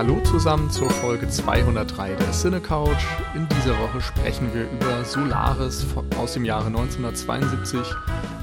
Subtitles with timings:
[0.00, 3.04] Hallo zusammen zur Folge 203 der Cine Couch.
[3.34, 7.78] In dieser Woche sprechen wir über Solaris aus dem Jahre 1972,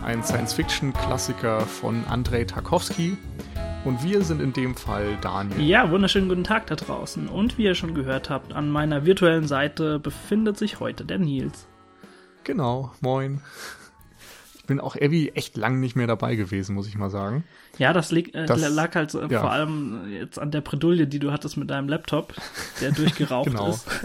[0.06, 3.18] ein Science-Fiction-Klassiker von Andrei Tarkovsky.
[3.86, 5.60] Und wir sind in dem Fall Daniel.
[5.60, 7.28] Ja, wunderschönen guten Tag da draußen.
[7.28, 11.66] Und wie ihr schon gehört habt, an meiner virtuellen Seite befindet sich heute der Nils.
[12.44, 13.42] Genau, moin
[14.68, 17.44] bin auch irgendwie echt lang nicht mehr dabei gewesen, muss ich mal sagen.
[17.78, 19.40] Ja, das, lag, äh, das lag halt so, ja.
[19.40, 22.34] vor allem jetzt an der Bredouille, die du hattest mit deinem Laptop,
[22.82, 23.70] der durchgeraucht genau.
[23.70, 23.88] ist.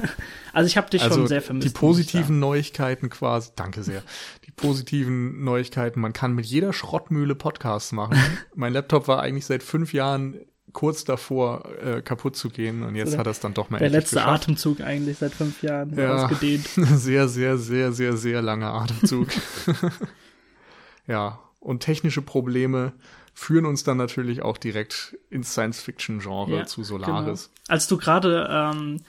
[0.55, 1.67] Also ich habe dich also schon sehr vermisst.
[1.67, 4.03] Die positiven Neuigkeiten quasi, danke sehr.
[4.47, 8.19] Die positiven Neuigkeiten, man kann mit jeder Schrottmühle Podcasts machen.
[8.55, 10.37] mein Laptop war eigentlich seit fünf Jahren
[10.75, 13.79] kurz davor äh, kaputt zu gehen und jetzt so hat er es dann doch mal
[13.79, 14.43] Der letzte geschafft.
[14.43, 16.67] Atemzug eigentlich seit fünf Jahren ja, ausgedehnt.
[16.67, 19.29] Sehr, sehr, sehr, sehr, sehr langer Atemzug.
[21.07, 22.93] Ja, und technische Probleme
[23.35, 27.49] führen uns dann natürlich auch direkt ins Science-Fiction-Genre ja, zu Solaris.
[27.49, 27.65] Genau.
[27.69, 29.01] Als du gerade ähm,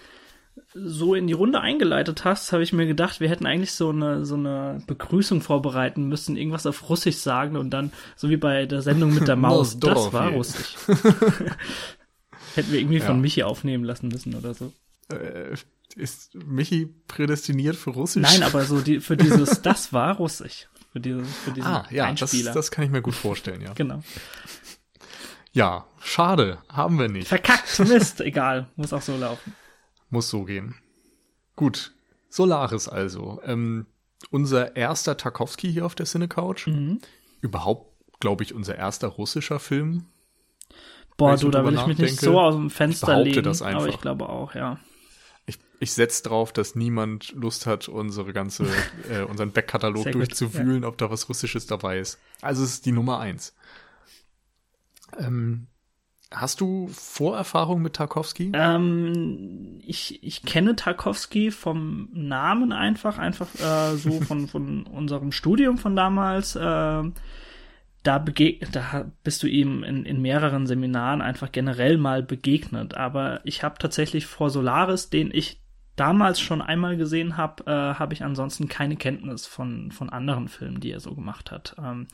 [0.73, 4.25] so in die Runde eingeleitet hast, habe ich mir gedacht, wir hätten eigentlich so eine
[4.25, 8.81] so eine Begrüßung vorbereiten müssen, irgendwas auf Russisch sagen und dann so wie bei der
[8.81, 9.79] Sendung mit der Maus.
[9.79, 10.75] das war Russisch.
[12.55, 13.05] hätten wir irgendwie ja.
[13.05, 14.71] von Michi aufnehmen lassen müssen oder so.
[15.09, 15.55] Äh,
[15.95, 18.23] ist Michi prädestiniert für Russisch?
[18.23, 20.67] Nein, aber so die, für dieses das war Russisch.
[20.93, 22.53] Für, diese, für diesen ah, ja, Einspieler.
[22.53, 23.73] Das, das kann ich mir gut vorstellen, ja.
[23.75, 24.03] genau.
[25.51, 27.27] Ja, schade, haben wir nicht.
[27.27, 29.55] Verkackt, Mist, egal, muss auch so laufen.
[30.11, 30.75] Muss so gehen.
[31.55, 31.93] Gut,
[32.29, 33.41] Solaris also.
[33.43, 33.87] Ähm,
[34.29, 36.67] unser erster Tarkovsky hier auf der Cinecouch.
[36.67, 36.99] Mhm.
[37.41, 40.05] Überhaupt, glaube ich, unser erster russischer Film.
[41.17, 43.81] Boah, du, da will ich mich nicht so aus dem Fenster legen, das einfach.
[43.81, 44.79] aber ich glaube auch, ja
[45.83, 48.65] ich setze drauf, dass niemand Lust hat, unsere ganze,
[49.09, 50.87] äh, unseren Backkatalog durchzuwühlen, ja.
[50.87, 52.19] ob da was Russisches dabei ist.
[52.41, 53.55] Also es ist die Nummer eins.
[55.19, 55.67] Ähm,
[56.31, 58.51] hast du Vorerfahrung mit Tarkovsky?
[58.53, 65.77] Ähm, ich, ich kenne Tarkovsky vom Namen einfach, einfach äh, so von, von unserem Studium
[65.77, 66.55] von damals.
[66.55, 67.03] Äh,
[68.03, 72.95] da, da bist du ihm in, in mehreren Seminaren einfach generell mal begegnet.
[72.95, 75.62] Aber ich habe tatsächlich vor Solaris, den ich
[75.95, 80.79] damals schon einmal gesehen habe, äh, habe ich ansonsten keine Kenntnis von, von anderen Filmen,
[80.79, 81.75] die er so gemacht hat.
[81.77, 82.07] Ähm,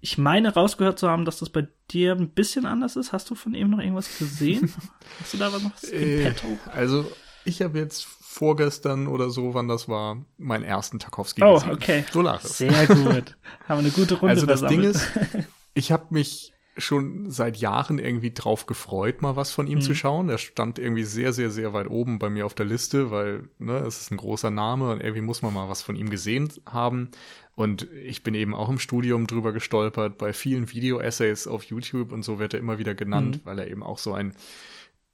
[0.00, 3.12] ich meine rausgehört zu haben, dass das bei dir ein bisschen anders ist.
[3.12, 4.72] Hast du von ihm noch irgendwas gesehen?
[5.20, 6.46] Hast du da was noch im äh, Petto?
[6.72, 7.10] Also,
[7.44, 11.70] ich habe jetzt vorgestern oder so, wann das war, meinen ersten Tarkovsky oh, gesehen.
[11.70, 12.04] Oh, okay.
[12.12, 12.58] Solaris.
[12.58, 13.36] Sehr gut.
[13.68, 14.94] Haben wir eine gute Runde Also das versammelt.
[14.94, 19.78] Ding ist, ich habe mich schon seit Jahren irgendwie drauf gefreut, mal was von ihm
[19.78, 19.82] mhm.
[19.82, 20.28] zu schauen.
[20.28, 23.78] Er stand irgendwie sehr, sehr, sehr weit oben bei mir auf der Liste, weil ne,
[23.78, 27.10] es ist ein großer Name und irgendwie muss man mal was von ihm gesehen haben.
[27.54, 30.18] Und ich bin eben auch im Studium drüber gestolpert.
[30.18, 33.40] Bei vielen Video-Essays auf YouTube und so wird er immer wieder genannt, mhm.
[33.44, 34.34] weil er eben auch so einen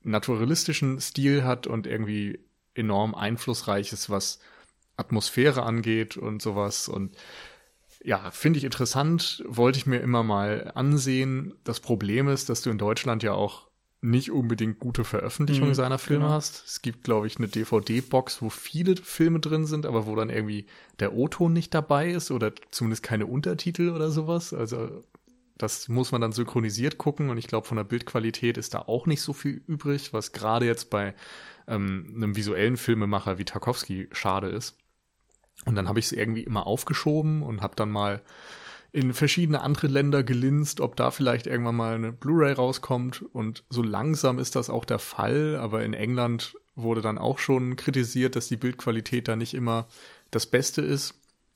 [0.03, 2.39] naturalistischen Stil hat und irgendwie
[2.75, 4.39] enorm einflussreich ist, was
[4.97, 6.89] Atmosphäre angeht und sowas.
[6.89, 7.17] Und
[8.07, 11.55] ja, finde ich interessant, wollte ich mir immer mal ansehen.
[11.65, 13.67] Das Problem ist, dass du in Deutschland ja auch
[14.01, 16.35] nicht unbedingt gute Veröffentlichungen mhm, seiner Filme genau.
[16.35, 16.63] hast.
[16.67, 20.67] Es gibt, glaube ich, eine DVD-Box, wo viele Filme drin sind, aber wo dann irgendwie
[21.01, 24.53] der O-Ton nicht dabei ist oder zumindest keine Untertitel oder sowas.
[24.53, 25.03] Also
[25.59, 29.07] das muss man dann synchronisiert gucken und ich glaube, von der Bildqualität ist da auch
[29.07, 31.13] nicht so viel übrig, was gerade jetzt bei
[31.67, 34.79] ähm, einem visuellen Filmemacher wie Tarkovsky schade ist.
[35.65, 38.23] Und dann habe ich es irgendwie immer aufgeschoben und habe dann mal
[38.93, 43.23] in verschiedene andere Länder gelinst, ob da vielleicht irgendwann mal eine Blu-ray rauskommt.
[43.33, 47.77] Und so langsam ist das auch der Fall, aber in England wurde dann auch schon
[47.77, 49.89] kritisiert, dass die Bildqualität da nicht immer
[50.31, 51.15] das Beste ist.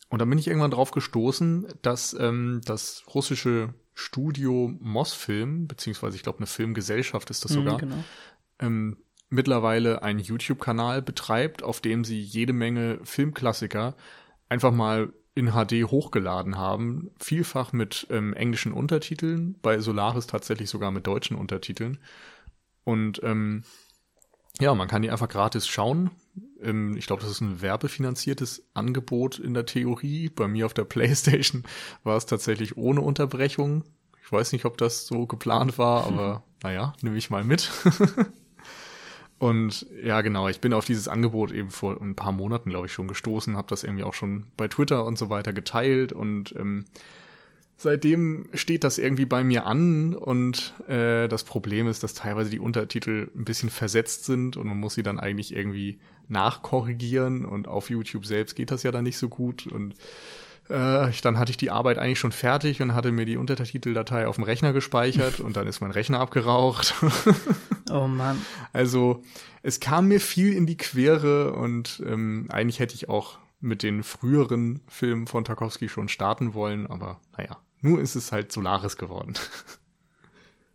[0.09, 6.23] Und dann bin ich irgendwann drauf gestoßen, dass ähm, das russische Studio Mosfilm, beziehungsweise ich
[6.23, 8.05] glaube eine Filmgesellschaft ist das mhm, sogar, mhm, genau.
[8.59, 8.97] ähm,
[9.31, 13.95] mittlerweile einen YouTube-Kanal betreibt, auf dem sie jede Menge Filmklassiker
[14.49, 20.91] einfach mal in HD hochgeladen haben, vielfach mit ähm, englischen Untertiteln, bei Solaris tatsächlich sogar
[20.91, 21.99] mit deutschen Untertiteln.
[22.85, 23.63] Und ähm,
[24.61, 26.11] ja, man kann die einfach gratis schauen.
[26.61, 30.29] Ähm, ich glaube, das ist ein werbefinanziertes Angebot in der Theorie.
[30.29, 31.63] Bei mir auf der PlayStation
[32.03, 33.85] war es tatsächlich ohne Unterbrechung.
[34.25, 37.71] Ich weiß nicht, ob das so geplant war, aber naja, nehme ich mal mit.
[39.41, 42.93] Und ja, genau, ich bin auf dieses Angebot eben vor ein paar Monaten, glaube ich,
[42.93, 46.85] schon gestoßen, habe das irgendwie auch schon bei Twitter und so weiter geteilt und ähm,
[47.79, 52.59] seitdem steht das irgendwie bei mir an und äh, das Problem ist, dass teilweise die
[52.59, 55.99] Untertitel ein bisschen versetzt sind und man muss sie dann eigentlich irgendwie
[56.29, 59.95] nachkorrigieren und auf YouTube selbst geht das ja dann nicht so gut und
[60.71, 64.37] äh, dann hatte ich die Arbeit eigentlich schon fertig und hatte mir die Untertiteldatei auf
[64.37, 66.95] dem Rechner gespeichert und dann ist mein Rechner abgeraucht.
[67.93, 68.41] Oh Mann.
[68.73, 69.21] Also
[69.65, 74.05] es kam mir viel in die Quere und ähm, eigentlich hätte ich auch mit den
[74.05, 79.35] früheren Filmen von Tarkovsky schon starten wollen, aber naja, nur ist es halt Solaris geworden.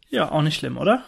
[0.09, 1.03] Ja, auch nicht schlimm, oder?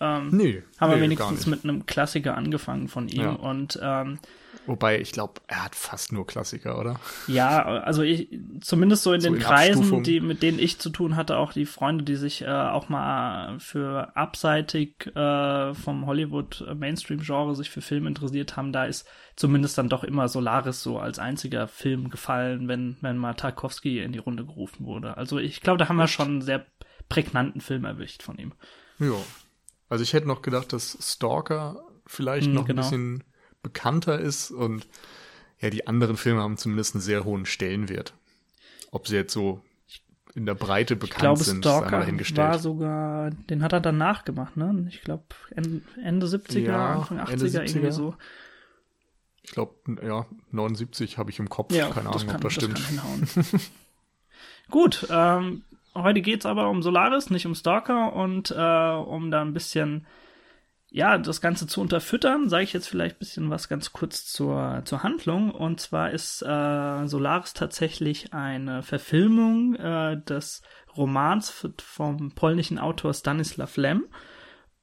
[0.00, 0.62] Ähm, nee.
[0.78, 3.30] haben wir nee, wenigstens mit einem Klassiker angefangen von ihm Ja.
[3.30, 4.18] und ähm,
[4.68, 7.00] Wobei, ich glaube, er hat fast nur Klassiker, oder?
[7.26, 8.28] Ja, also ich,
[8.60, 10.02] zumindest so in So den in Kreisen, Abstufung.
[10.02, 13.58] die, mit denen ich zu tun hatte, auch die Freunde, die sich äh, auch mal
[13.60, 20.04] für abseitig äh, vom Hollywood-Mainstream-Genre sich für Film interessiert haben, da ist zumindest dann doch
[20.04, 24.84] immer Solaris so als einziger Film gefallen, wenn, wenn mal Tarkovsky in die Runde gerufen
[24.84, 25.16] wurde.
[25.16, 26.66] Also ich glaube, da haben wir schon einen sehr
[27.08, 28.52] prägnanten Film erwischt von ihm.
[28.98, 29.14] Ja.
[29.88, 32.82] Also ich hätte noch gedacht, dass Stalker vielleicht Mm, noch genau.
[32.82, 33.24] ein bisschen
[33.62, 34.86] bekannter ist und
[35.60, 38.14] ja, die anderen Filme haben zumindest einen sehr hohen Stellenwert.
[38.90, 39.60] Ob sie jetzt so
[40.34, 42.06] in der Breite Ich bekannt glaube, sind, Stalker
[42.36, 44.86] war sogar, den hat er danach gemacht, ne?
[44.88, 47.62] Ich glaube, Ende 70er, Ja, Anfang 80er, Ende 70er.
[47.64, 48.14] irgendwie so.
[49.42, 49.74] Ich glaube,
[50.06, 51.74] ja, 79 habe ich im Kopf.
[51.74, 52.78] Ja, Keine das Ahnung, kann, ob das stimmt.
[52.78, 53.28] hinhauen.
[54.70, 55.62] Gut, ähm,
[55.94, 58.54] heute geht's aber um Solaris, nicht um Stalker und äh,
[58.92, 60.06] um da ein bisschen,
[60.90, 64.82] ja, das Ganze zu unterfüttern, sage ich jetzt vielleicht ein bisschen was ganz kurz zur,
[64.84, 65.50] zur Handlung.
[65.50, 70.62] Und zwar ist äh, Solaris tatsächlich eine Verfilmung äh, des
[70.96, 74.06] Romans vom polnischen Autor Stanislaw Lem.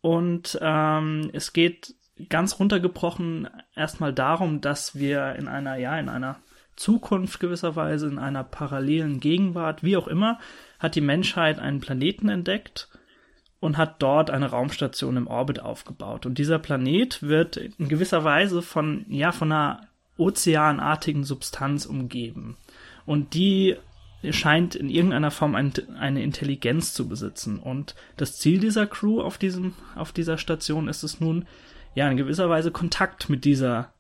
[0.02, 1.96] Und ähm, es geht
[2.30, 6.38] ganz runtergebrochen erstmal darum, dass wir in einer, ja, in einer
[6.76, 10.40] Zukunft gewisserweise, in einer parallelen Gegenwart, wie auch immer,
[10.78, 12.90] hat die Menschheit einen Planeten entdeckt
[13.66, 16.28] und hat dort eine Raumstation im Orbit aufgebaut.
[16.28, 19.82] Und dieser Planet wird in gewisser Weise von, ja, von einer
[20.18, 22.58] ozeanartigen Substanz umgeben.
[23.08, 23.76] Und die
[24.30, 27.58] scheint in irgendeiner Form ein, eine Intelligenz zu besitzen.
[27.58, 31.46] Und das Ziel dieser Crew auf diesem, auf dieser Station ist es nun,
[31.96, 33.94] ja, in gewisser Weise Kontakt mit dieser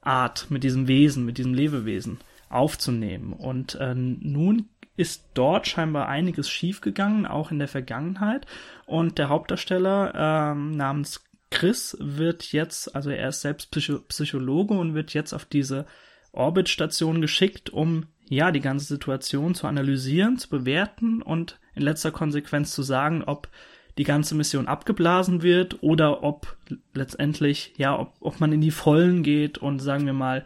[0.00, 2.18] Art, mit diesem Wesen, mit diesem Lebewesen
[2.48, 3.34] aufzunehmen.
[3.34, 8.46] Und äh, nun ist dort scheinbar einiges schiefgegangen, auch in der Vergangenheit.
[8.84, 14.94] Und der Hauptdarsteller ähm, namens Chris wird jetzt, also er ist selbst Psycho Psychologe und
[14.94, 15.86] wird jetzt auf diese
[16.32, 22.72] Orbitstation geschickt, um ja die ganze Situation zu analysieren, zu bewerten und in letzter Konsequenz
[22.72, 23.48] zu sagen, ob
[23.96, 26.58] die ganze Mission abgeblasen wird oder ob
[26.92, 30.44] letztendlich, ja, ob, ob man in die Vollen geht und sagen wir mal,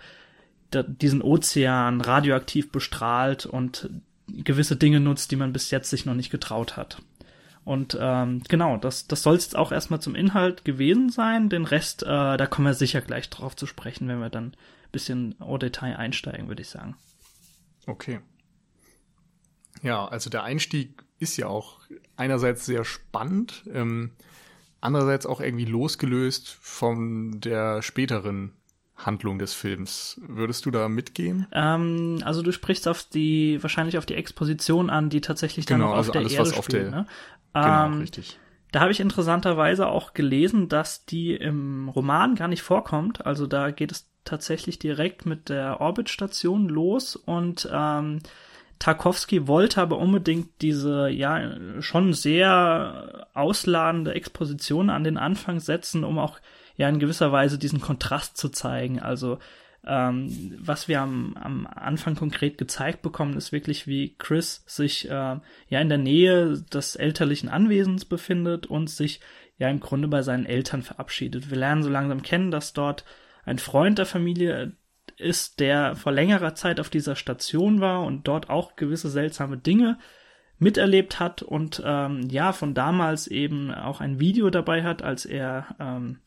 [0.73, 3.91] diesen Ozean radioaktiv bestrahlt und
[4.29, 7.03] gewisse Dinge nutzt, die man bis jetzt sich noch nicht getraut hat.
[7.65, 11.49] Und ähm, genau, das, das soll es jetzt auch erstmal zum Inhalt gewesen sein.
[11.49, 14.93] Den Rest, äh, da kommen wir sicher gleich drauf zu sprechen, wenn wir dann ein
[14.93, 16.97] bisschen au Detail einsteigen, würde ich sagen.
[17.87, 18.21] Okay.
[19.83, 21.81] Ja, also der Einstieg ist ja auch
[22.17, 24.13] einerseits sehr spannend, ähm,
[24.81, 28.53] andererseits auch irgendwie losgelöst von der späteren
[28.97, 30.21] Handlung des Films.
[30.27, 31.47] Würdest du da mitgehen?
[31.53, 35.91] Ähm, also du sprichst auf die, wahrscheinlich auf die Exposition an, die tatsächlich dann Genau,
[35.93, 36.83] auf also der alles, Erde was auf spielt.
[36.85, 37.07] der- ne?
[37.55, 38.39] Genau, ähm, richtig.
[38.73, 43.25] Da habe ich interessanterweise auch gelesen, dass die im Roman gar nicht vorkommt.
[43.25, 48.21] Also da geht es tatsächlich direkt mit der Orbitstation los und ähm,
[48.81, 56.19] Tarkovsky wollte aber unbedingt diese ja schon sehr ausladende Exposition an den Anfang setzen, um
[56.19, 56.39] auch
[56.77, 59.01] ja in gewisser Weise diesen Kontrast zu zeigen.
[59.01, 59.39] Also
[59.87, 65.11] ähm, was wir am, am Anfang konkret gezeigt bekommen, ist wirklich, wie Chris sich äh,
[65.11, 69.21] ja in der Nähe des elterlichen Anwesens befindet und sich
[69.59, 71.51] ja im Grunde bei seinen Eltern verabschiedet.
[71.51, 73.05] Wir lernen so langsam kennen, dass dort
[73.45, 74.73] ein Freund der Familie
[75.17, 79.99] ist, der vor längerer Zeit auf dieser Station war und dort auch gewisse seltsame Dinge
[80.59, 85.77] miterlebt hat und ähm, ja von damals eben auch ein Video dabei hat, als er
[85.79, 86.21] ähm,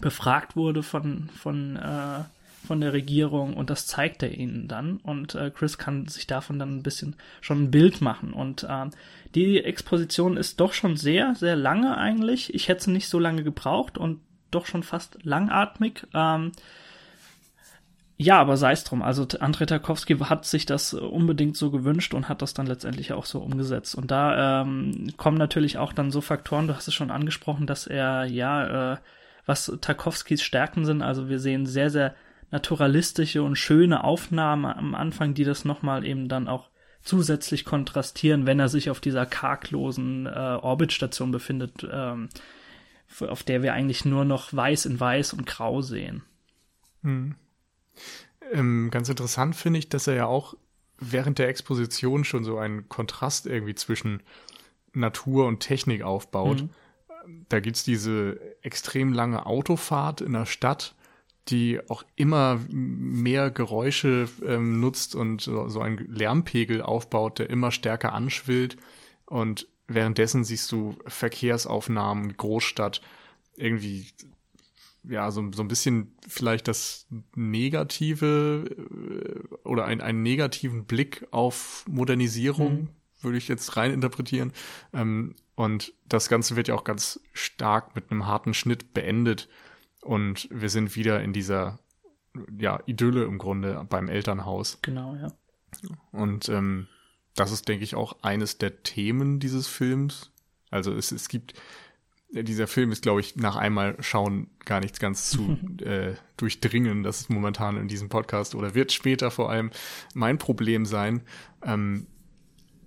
[0.00, 2.24] befragt wurde von von äh,
[2.66, 4.98] von der Regierung und das zeigt er ihnen dann.
[4.98, 8.32] Und äh, Chris kann sich davon dann ein bisschen schon ein Bild machen.
[8.32, 8.90] Und ähm,
[9.34, 12.54] die Exposition ist doch schon sehr sehr lange eigentlich.
[12.54, 14.20] Ich hätte sie nicht so lange gebraucht und
[14.50, 16.06] doch schon fast langatmig.
[16.14, 16.52] Ähm,
[18.22, 19.02] ja, aber sei es drum.
[19.02, 23.24] Also Andrei Tarkovsky hat sich das unbedingt so gewünscht und hat das dann letztendlich auch
[23.24, 23.96] so umgesetzt.
[23.96, 27.88] Und da ähm, kommen natürlich auch dann so Faktoren, du hast es schon angesprochen, dass
[27.88, 28.96] er, ja, äh,
[29.46, 32.14] was Tarkovskys Stärken sind, also wir sehen sehr, sehr
[32.50, 36.68] naturalistische und schöne Aufnahmen am Anfang, die das nochmal eben dann auch
[37.02, 42.28] zusätzlich kontrastieren, wenn er sich auf dieser karglosen äh, Orbitstation befindet, ähm,
[43.20, 46.22] auf der wir eigentlich nur noch weiß in weiß und grau sehen.
[47.02, 47.34] Hm.
[48.52, 50.54] Ähm, ganz interessant finde ich, dass er ja auch
[50.98, 54.22] während der Exposition schon so einen Kontrast irgendwie zwischen
[54.92, 56.62] Natur und Technik aufbaut.
[56.62, 56.70] Mhm.
[57.48, 60.94] Da gibt's diese extrem lange Autofahrt in der Stadt,
[61.48, 67.72] die auch immer mehr Geräusche ähm, nutzt und so, so einen Lärmpegel aufbaut, der immer
[67.72, 68.76] stärker anschwillt.
[69.26, 73.02] Und währenddessen siehst du Verkehrsaufnahmen, Großstadt,
[73.56, 74.06] irgendwie
[75.04, 81.84] ja, so, so ein bisschen vielleicht das negative äh, oder ein, einen negativen Blick auf
[81.88, 82.88] Modernisierung, mhm.
[83.20, 84.52] würde ich jetzt rein interpretieren.
[84.92, 89.48] Ähm, und das Ganze wird ja auch ganz stark mit einem harten Schnitt beendet.
[90.00, 91.78] Und wir sind wieder in dieser
[92.58, 94.78] ja, Idylle im Grunde beim Elternhaus.
[94.82, 95.32] Genau, ja.
[96.10, 96.88] Und ähm,
[97.34, 100.32] das ist, denke ich, auch eines der Themen dieses Films.
[100.70, 101.54] Also es, es gibt
[102.34, 107.02] dieser Film ist, glaube ich, nach einmal schauen gar nichts ganz zu äh, durchdringen.
[107.02, 109.70] Das ist momentan in diesem Podcast oder wird später vor allem
[110.14, 111.22] mein Problem sein.
[111.62, 112.06] Ähm,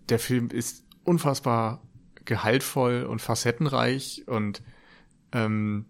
[0.09, 1.83] der Film ist unfassbar
[2.25, 4.61] gehaltvoll und facettenreich und
[5.31, 5.85] ähm,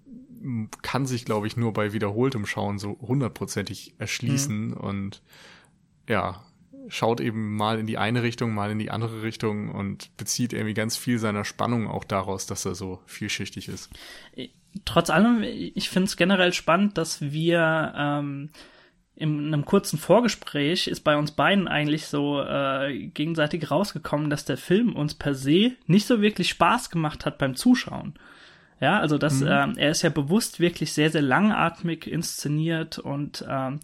[0.81, 4.69] kann sich, glaube ich, nur bei wiederholtem Schauen so hundertprozentig erschließen.
[4.69, 4.73] Mhm.
[4.73, 5.21] Und
[6.07, 6.43] ja,
[6.87, 10.73] schaut eben mal in die eine Richtung, mal in die andere Richtung und bezieht irgendwie
[10.73, 13.89] ganz viel seiner Spannung auch daraus, dass er so vielschichtig ist.
[14.83, 18.49] Trotz allem, ich finde es generell spannend, dass wir ähm,
[19.15, 24.57] in einem kurzen Vorgespräch ist bei uns beiden eigentlich so äh, gegenseitig rausgekommen, dass der
[24.57, 28.15] Film uns per se nicht so wirklich Spaß gemacht hat beim Zuschauen.
[28.81, 29.47] Ja, also das, mhm.
[29.49, 33.79] ähm, er ist ja bewusst wirklich sehr, sehr langatmig inszeniert und ähm,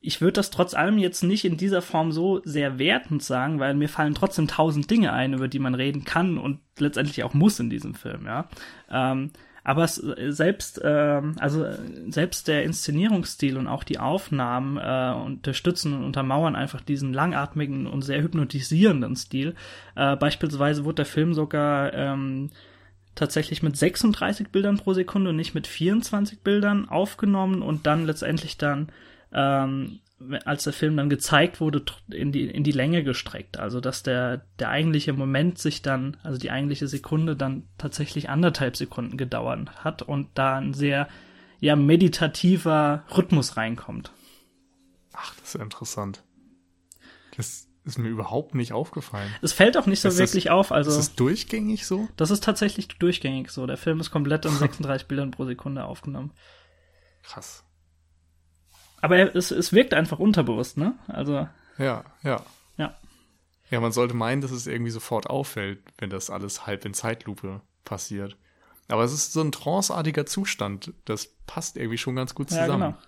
[0.00, 3.74] ich würde das trotz allem jetzt nicht in dieser Form so sehr wertend sagen, weil
[3.74, 7.60] mir fallen trotzdem tausend Dinge ein, über die man reden kann und letztendlich auch muss
[7.60, 8.48] in diesem Film, ja.
[8.90, 9.30] Ähm,
[9.70, 11.64] aber selbst, äh, also
[12.08, 18.02] selbst der Inszenierungsstil und auch die Aufnahmen äh, unterstützen und untermauern einfach diesen langatmigen und
[18.02, 19.54] sehr hypnotisierenden Stil.
[19.94, 22.50] Äh, beispielsweise wurde der Film sogar ähm,
[23.14, 28.58] tatsächlich mit 36 Bildern pro Sekunde und nicht mit 24 Bildern aufgenommen und dann letztendlich
[28.58, 28.88] dann
[29.32, 30.00] ähm,
[30.44, 33.58] als der Film dann gezeigt wurde, in die, in die Länge gestreckt.
[33.58, 38.76] Also, dass der, der eigentliche Moment sich dann, also die eigentliche Sekunde dann tatsächlich anderthalb
[38.76, 41.08] Sekunden gedauert hat und da ein sehr,
[41.58, 44.12] ja, meditativer Rhythmus reinkommt.
[45.12, 46.22] Ach, das ist interessant.
[47.36, 49.30] Das ist mir überhaupt nicht aufgefallen.
[49.40, 50.72] Es fällt auch nicht so ist wirklich das, auf.
[50.72, 52.08] Also, ist es durchgängig so?
[52.16, 53.66] Das ist tatsächlich durchgängig so.
[53.66, 56.32] Der Film ist komplett in 36 Bildern pro Sekunde aufgenommen.
[57.22, 57.64] Krass.
[59.00, 60.94] Aber es, es wirkt einfach unterbewusst, ne?
[61.08, 61.48] Also.
[61.78, 62.44] Ja, ja.
[62.76, 62.94] Ja.
[63.70, 67.60] Ja, man sollte meinen, dass es irgendwie sofort auffällt, wenn das alles halb in Zeitlupe
[67.84, 68.36] passiert.
[68.88, 70.92] Aber es ist so ein tranceartiger Zustand.
[71.04, 72.80] Das passt irgendwie schon ganz gut zusammen.
[72.80, 72.98] Ja, genau.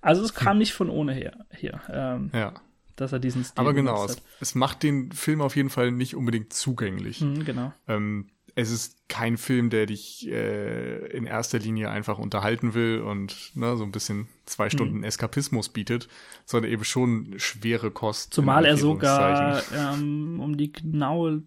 [0.00, 1.80] Also es kam nicht von ohne her hier.
[1.90, 2.54] Ähm, ja.
[2.94, 6.14] Dass er diesen Stil Aber genau, es, es, macht den Film auf jeden Fall nicht
[6.14, 7.20] unbedingt zugänglich.
[7.20, 7.72] Mhm, genau.
[7.88, 13.54] Ähm, es ist kein Film, der dich äh, in erster Linie einfach unterhalten will und
[13.54, 15.04] ne, so ein bisschen zwei Stunden hm.
[15.04, 16.08] Eskapismus bietet,
[16.46, 18.32] sondern eben schon schwere Kost.
[18.32, 21.42] Zumal er sogar, ähm, um die genaue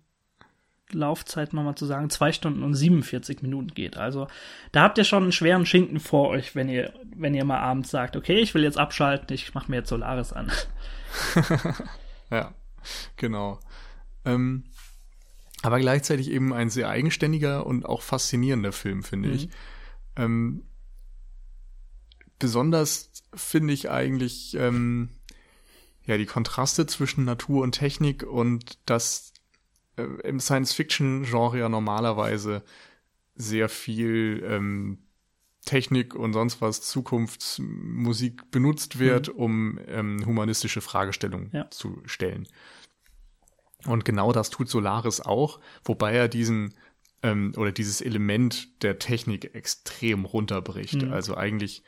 [0.92, 3.98] Laufzeit nochmal zu sagen, zwei Stunden und 47 Minuten geht.
[3.98, 4.28] Also
[4.72, 7.90] da habt ihr schon einen schweren Schinken vor euch, wenn ihr, wenn ihr mal abends
[7.90, 10.52] sagt, okay, ich will jetzt abschalten, ich mach mir jetzt Solaris an.
[12.32, 12.54] ja,
[13.18, 13.60] genau.
[14.26, 14.66] Ähm,
[15.62, 19.36] aber gleichzeitig eben ein sehr eigenständiger und auch faszinierender Film, finde mhm.
[19.36, 19.50] ich.
[20.16, 20.64] Ähm,
[22.38, 25.10] besonders finde ich eigentlich ähm,
[26.06, 29.34] ja die Kontraste zwischen Natur und Technik und das
[29.98, 32.64] äh, im Science-Fiction-Genre ja normalerweise
[33.36, 35.00] sehr viel ähm,
[35.66, 39.40] Technik und sonst was Zukunftsmusik benutzt wird, mhm.
[39.40, 41.70] um ähm, humanistische Fragestellungen ja.
[41.70, 42.48] zu stellen.
[43.86, 46.74] Und genau das tut Solaris auch, wobei er diesen
[47.24, 51.02] ähm, oder dieses Element der Technik extrem runterbricht.
[51.02, 51.14] Mhm.
[51.14, 51.84] Also eigentlich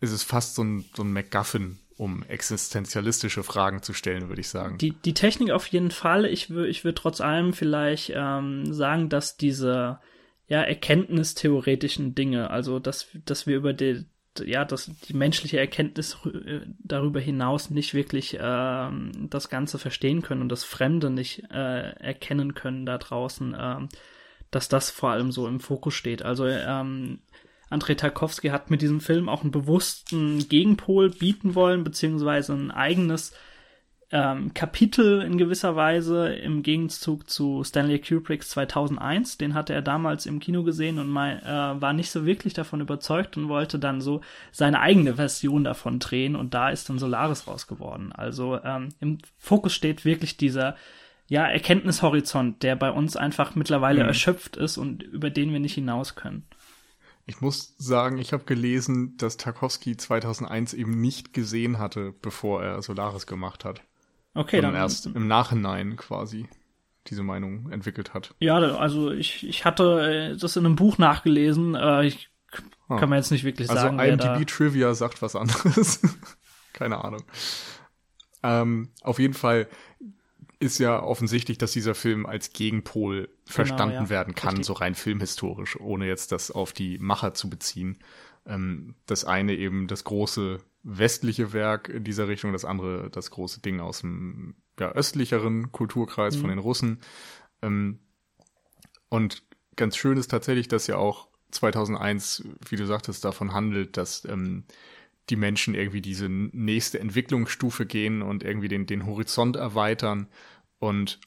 [0.00, 4.48] ist es fast so ein, so ein MacGuffin, um existenzialistische Fragen zu stellen, würde ich
[4.48, 4.78] sagen.
[4.78, 6.24] Die, die Technik auf jeden Fall.
[6.24, 9.98] Ich würde ich würd trotz allem vielleicht ähm, sagen, dass diese
[10.46, 14.06] ja, erkenntnistheoretischen Dinge, also dass, dass wir über die,
[14.46, 18.90] ja, dass die menschliche Erkenntnis äh, darüber hinaus nicht wirklich äh,
[19.28, 23.76] das Ganze verstehen können und das Fremde nicht äh, erkennen können da draußen, äh,
[24.50, 26.22] dass das vor allem so im Fokus steht.
[26.22, 27.18] Also ähm,
[27.70, 33.34] Andrei Tarkovsky hat mit diesem Film auch einen bewussten Gegenpol bieten wollen, beziehungsweise ein eigenes
[34.10, 39.36] ähm, Kapitel in gewisser Weise im Gegenzug zu Stanley Kubricks 2001.
[39.36, 42.80] Den hatte er damals im Kino gesehen und mal, äh, war nicht so wirklich davon
[42.80, 47.46] überzeugt und wollte dann so seine eigene Version davon drehen und da ist dann Solaris
[47.46, 48.12] raus geworden.
[48.12, 50.76] Also ähm, im Fokus steht wirklich dieser
[51.28, 54.08] ja, Erkenntnishorizont, der bei uns einfach mittlerweile Mhm.
[54.08, 56.44] erschöpft ist und über den wir nicht hinaus können.
[57.26, 62.80] Ich muss sagen, ich habe gelesen, dass Tarkovsky 2001 eben nicht gesehen hatte, bevor er
[62.80, 63.82] Solaris gemacht hat.
[64.34, 66.46] Okay, dann erst im Nachhinein quasi
[67.08, 68.34] diese Meinung entwickelt hat.
[68.38, 71.74] Ja, also ich, ich hatte äh, das in einem Buch nachgelesen.
[71.74, 72.30] Äh, ich
[72.90, 72.96] Ah.
[72.98, 74.04] kann mir jetzt nicht wirklich Also sagen, da.
[74.04, 76.00] IMDb Trivia sagt was anderes.
[76.72, 77.22] Keine Ahnung.
[78.42, 79.68] Ähm, auf jeden Fall
[80.60, 84.10] ist ja offensichtlich, dass dieser Film als Gegenpol verstanden Genau, ja.
[84.10, 84.66] werden kann, Richtig.
[84.66, 87.98] so rein filmhistorisch, ohne jetzt das auf die Macher zu beziehen.
[88.46, 93.60] Ähm, das eine eben das große westliche Werk in dieser Richtung, das andere das große
[93.60, 96.40] Ding aus dem ja, östlicheren Kulturkreis Mhm.
[96.40, 97.00] von den Russen.
[97.62, 97.98] Ähm,
[99.08, 99.42] und
[99.76, 104.64] ganz schön ist tatsächlich, dass ja auch 2001, wie du sagtest, davon handelt, dass ähm,
[105.30, 110.28] die Menschen irgendwie diese nächste Entwicklungsstufe gehen und irgendwie den, den Horizont erweitern.
[110.78, 111.20] Und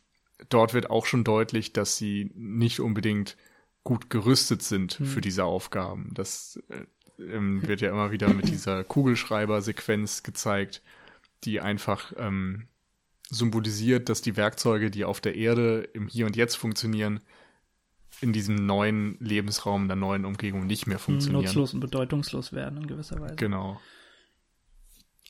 [0.49, 3.37] dort wird auch schon deutlich, dass sie nicht unbedingt
[3.83, 5.05] gut gerüstet sind Hm.
[5.07, 6.11] für diese Aufgaben.
[6.13, 6.85] Das äh,
[7.31, 10.81] ähm, wird ja immer wieder mit dieser Kugelschreiber-Sequenz gezeigt,
[11.43, 12.67] die einfach ähm,
[13.29, 17.21] symbolisiert, dass die Werkzeuge, die auf der Erde im Hier und Jetzt funktionieren,
[18.19, 21.43] in diesem neuen Lebensraum, der neuen Umgebung nicht mehr funktionieren.
[21.43, 23.35] nutzlos und bedeutungslos werden in gewisser Weise.
[23.35, 23.79] Genau.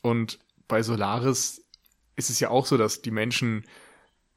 [0.01, 1.65] Und bei Solaris
[2.15, 3.65] ist es ja auch so, dass die Menschen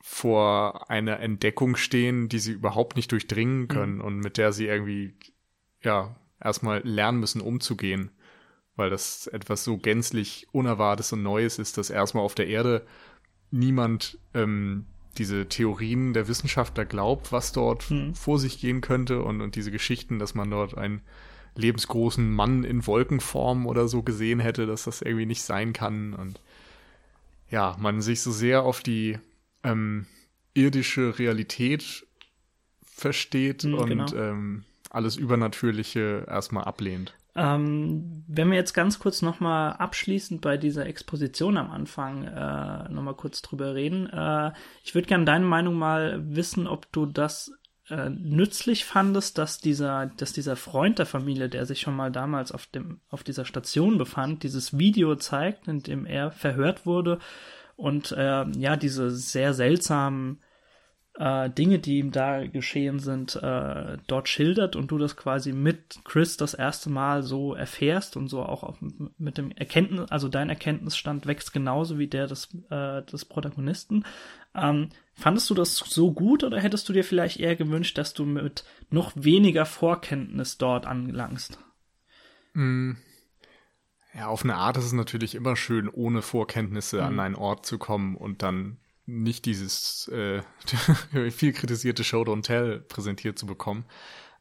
[0.00, 5.14] vor einer Entdeckung stehen, die sie überhaupt nicht durchdringen können und mit der sie irgendwie,
[5.82, 6.14] ja,
[6.44, 8.10] erstmal lernen müssen, umzugehen.
[8.76, 12.84] Weil das etwas so gänzlich Unerwartetes und Neues ist, dass erstmal auf der Erde
[13.50, 14.86] niemand ähm,
[15.16, 18.14] diese Theorien der Wissenschaftler glaubt, was dort Hm.
[18.16, 21.02] vor sich gehen könnte und, und diese Geschichten, dass man dort einen
[21.54, 26.40] lebensgroßen Mann in Wolkenform oder so gesehen hätte, dass das irgendwie nicht sein kann und
[27.48, 29.18] ja, man sich so sehr auf die
[29.62, 30.06] ähm,
[30.54, 32.04] irdische Realität
[32.82, 34.14] versteht Hm, und genau.
[34.16, 37.14] ähm, alles Übernatürliche erstmal ablehnt.
[37.36, 43.14] Ähm, wenn wir jetzt ganz kurz nochmal abschließend bei dieser Exposition am Anfang äh, nochmal
[43.14, 44.08] kurz drüber reden.
[44.08, 44.52] Äh,
[44.84, 47.50] ich würde gerne deine Meinung mal wissen, ob du das
[47.88, 52.52] äh, nützlich fandest, dass dieser, dass dieser Freund der Familie, der sich schon mal damals
[52.52, 57.18] auf dem, auf dieser Station befand, dieses Video zeigt, in dem er verhört wurde
[57.76, 60.40] und äh, ja, diese sehr seltsamen
[61.16, 66.00] äh, Dinge, die ihm da geschehen sind, äh, dort schildert und du das quasi mit
[66.04, 68.78] Chris das erste Mal so erfährst und so auch auf,
[69.18, 74.04] mit dem Erkenntnis, also dein Erkenntnisstand wächst genauso wie der des, äh, des Protagonisten.
[74.56, 78.24] Ähm, fandest du das so gut oder hättest du dir vielleicht eher gewünscht, dass du
[78.24, 81.58] mit noch weniger Vorkenntnis dort anlangst?
[84.16, 87.02] Ja, auf eine Art ist es natürlich immer schön, ohne Vorkenntnisse Mhm.
[87.02, 90.42] an einen Ort zu kommen und dann nicht dieses äh,
[91.30, 93.84] viel kritisierte Show Don't Tell präsentiert zu bekommen.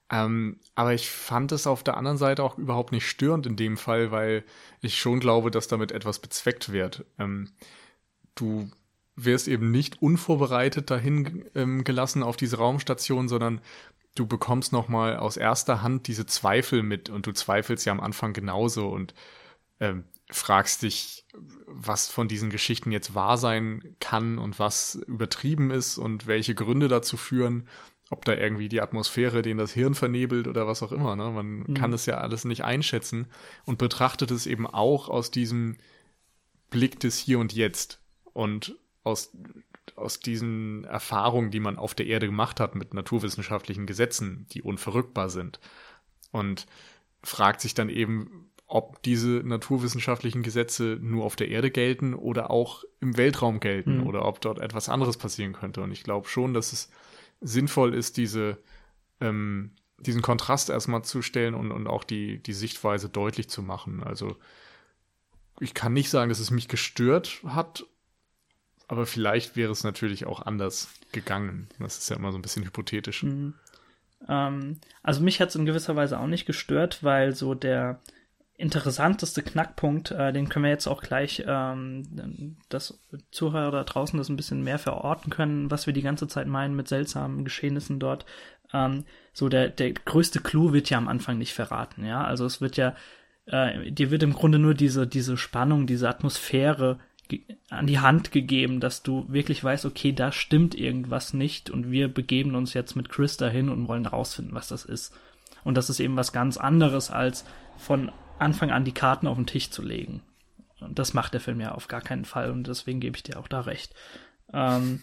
[0.09, 3.77] Ähm, aber ich fand es auf der anderen Seite auch überhaupt nicht störend in dem
[3.77, 4.43] Fall, weil
[4.81, 7.05] ich schon glaube, dass damit etwas bezweckt wird.
[7.17, 7.49] Ähm,
[8.35, 8.69] du
[9.15, 13.61] wirst eben nicht unvorbereitet dahin ähm, gelassen auf diese Raumstation, sondern
[14.15, 18.33] du bekommst nochmal aus erster Hand diese Zweifel mit und du zweifelst ja am Anfang
[18.33, 19.13] genauso und
[19.79, 21.25] ähm, fragst dich,
[21.67, 26.87] was von diesen Geschichten jetzt wahr sein kann und was übertrieben ist und welche Gründe
[26.87, 27.67] dazu führen,
[28.09, 31.15] ob da irgendwie die Atmosphäre den das Hirn vernebelt oder was auch immer.
[31.15, 31.31] Ne?
[31.31, 33.27] Man kann es ja alles nicht einschätzen
[33.65, 35.77] und betrachtet es eben auch aus diesem
[36.69, 38.01] Blick des Hier und Jetzt
[38.33, 39.35] und aus,
[39.95, 45.29] aus diesen Erfahrungen, die man auf der Erde gemacht hat mit naturwissenschaftlichen Gesetzen, die unverrückbar
[45.29, 45.59] sind.
[46.31, 46.67] Und
[47.23, 52.83] fragt sich dann eben, ob diese naturwissenschaftlichen Gesetze nur auf der Erde gelten oder auch
[53.01, 54.07] im Weltraum gelten Mhm.
[54.07, 55.81] oder ob dort etwas anderes passieren könnte.
[55.81, 56.89] Und ich glaube schon, dass es
[57.39, 58.57] sinnvoll ist, diese,
[59.21, 64.01] ähm, diesen Kontrast erstmal zu stellen und, und auch die, die Sichtweise deutlich zu machen.
[64.01, 64.37] Also
[65.59, 67.85] ich kann nicht sagen, dass es mich gestört hat,
[68.87, 71.67] aber vielleicht wäre es natürlich auch anders gegangen.
[71.77, 73.23] Das ist ja immer so ein bisschen hypothetisch.
[74.27, 78.01] Ähm, also mich hat es in gewisser Weise auch nicht gestört, weil so der
[78.55, 82.99] interessanteste Knackpunkt, äh, den können wir jetzt auch gleich, ähm, dass
[83.31, 86.75] Zuhörer da draußen das ein bisschen mehr verorten können, was wir die ganze Zeit meinen
[86.75, 88.25] mit seltsamen Geschehnissen dort.
[88.71, 92.23] Ähm, so der, der größte Clou wird ja am Anfang nicht verraten, ja.
[92.23, 92.95] Also es wird ja,
[93.45, 96.99] äh, dir wird im Grunde nur diese, diese Spannung, diese Atmosphäre
[97.69, 102.07] an die Hand gegeben, dass du wirklich weißt, okay, da stimmt irgendwas nicht und wir
[102.07, 105.13] begeben uns jetzt mit Chris dahin und wollen rausfinden, was das ist.
[105.63, 107.45] Und das ist eben was ganz anderes, als
[107.77, 110.21] von Anfang an die Karten auf den Tisch zu legen.
[110.79, 113.39] Und das macht der Film ja auf gar keinen Fall und deswegen gebe ich dir
[113.39, 113.93] auch da recht.
[114.51, 115.01] Ähm,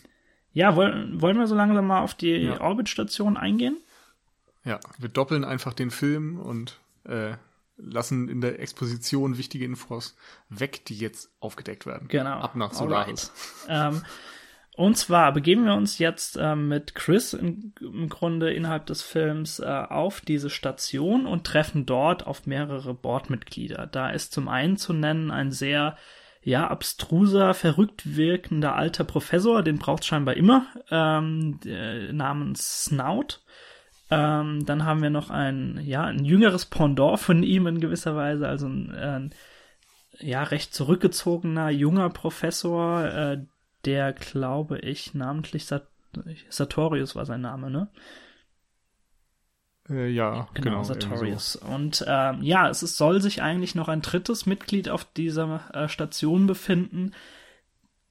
[0.53, 2.61] Ja, wollen, wollen wir so langsam mal auf die ja.
[2.61, 3.79] Orbit-Station eingehen?
[4.65, 7.35] Ja, wir doppeln einfach den Film und äh,
[7.77, 10.17] lassen in der Exposition wichtige Infos
[10.49, 12.09] weg, die jetzt aufgedeckt werden.
[12.09, 12.41] Genau.
[12.41, 13.33] Ab nach Solaris.
[13.69, 14.03] ähm,
[14.81, 19.59] und zwar begeben wir uns jetzt äh, mit Chris in, im Grunde innerhalb des Films
[19.59, 23.87] äh, auf diese Station und treffen dort auf mehrere Bordmitglieder.
[23.87, 25.99] Da ist zum einen zu nennen ein sehr
[26.43, 31.61] ja, abstruser, verrückt wirkender alter Professor, den braucht scheinbar immer, ähm,
[32.13, 33.41] namens Snout.
[34.11, 38.49] Ähm, dann haben wir noch ein, ja, ein jüngeres Pendant von ihm in gewisser Weise,
[38.49, 43.45] also ein, äh, ja, recht zurückgezogener junger Professor, äh,
[43.85, 45.87] der, glaube ich, namentlich Sat
[46.49, 47.89] Sartorius war sein Name, ne?
[49.89, 51.55] Äh, ja, genau, genau Sartorius.
[51.55, 51.67] So.
[51.67, 55.89] Und äh, ja, es ist, soll sich eigentlich noch ein drittes Mitglied auf dieser äh,
[55.89, 57.13] Station befinden.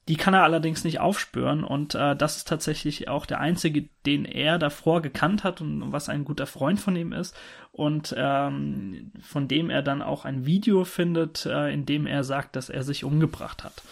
[0.08, 4.26] Die kann er allerdings nicht aufspüren und äh, das ist tatsächlich auch der einzige, den
[4.26, 7.38] er davor gekannt hat und was ein guter Freund von ihm ist
[7.72, 12.56] und ähm, von dem er dann auch ein Video findet, äh, in dem er sagt,
[12.56, 13.84] dass er sich umgebracht hat.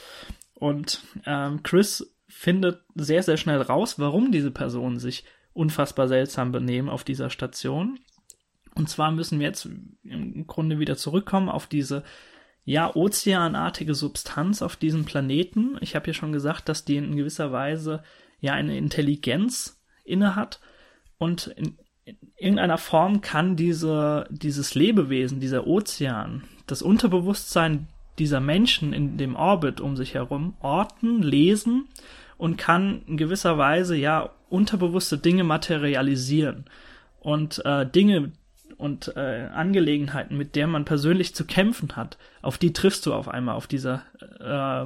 [0.59, 6.89] Und ähm, Chris findet sehr, sehr schnell raus, warum diese Personen sich unfassbar seltsam benehmen
[6.89, 7.99] auf dieser Station.
[8.75, 12.03] Und zwar müssen wir jetzt im Grunde wieder zurückkommen auf diese
[12.63, 15.77] ja ozeanartige Substanz auf diesem Planeten.
[15.81, 18.03] Ich habe ja schon gesagt, dass die in gewisser Weise
[18.39, 20.59] ja eine Intelligenz inne hat
[21.17, 27.87] und in, in irgendeiner Form kann diese dieses Lebewesen, dieser Ozean, das Unterbewusstsein
[28.19, 31.87] dieser Menschen in dem Orbit um sich herum orten, lesen
[32.37, 36.65] und kann in gewisser Weise ja unterbewusste Dinge materialisieren
[37.19, 38.31] und äh, Dinge
[38.77, 43.27] und äh, Angelegenheiten, mit der man persönlich zu kämpfen hat, auf die triffst du auf
[43.27, 44.03] einmal auf dieser
[44.39, 44.85] äh,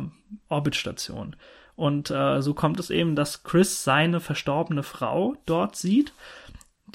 [0.50, 1.36] Orbitstation.
[1.76, 6.14] Und äh, so kommt es eben, dass Chris seine verstorbene Frau dort sieht,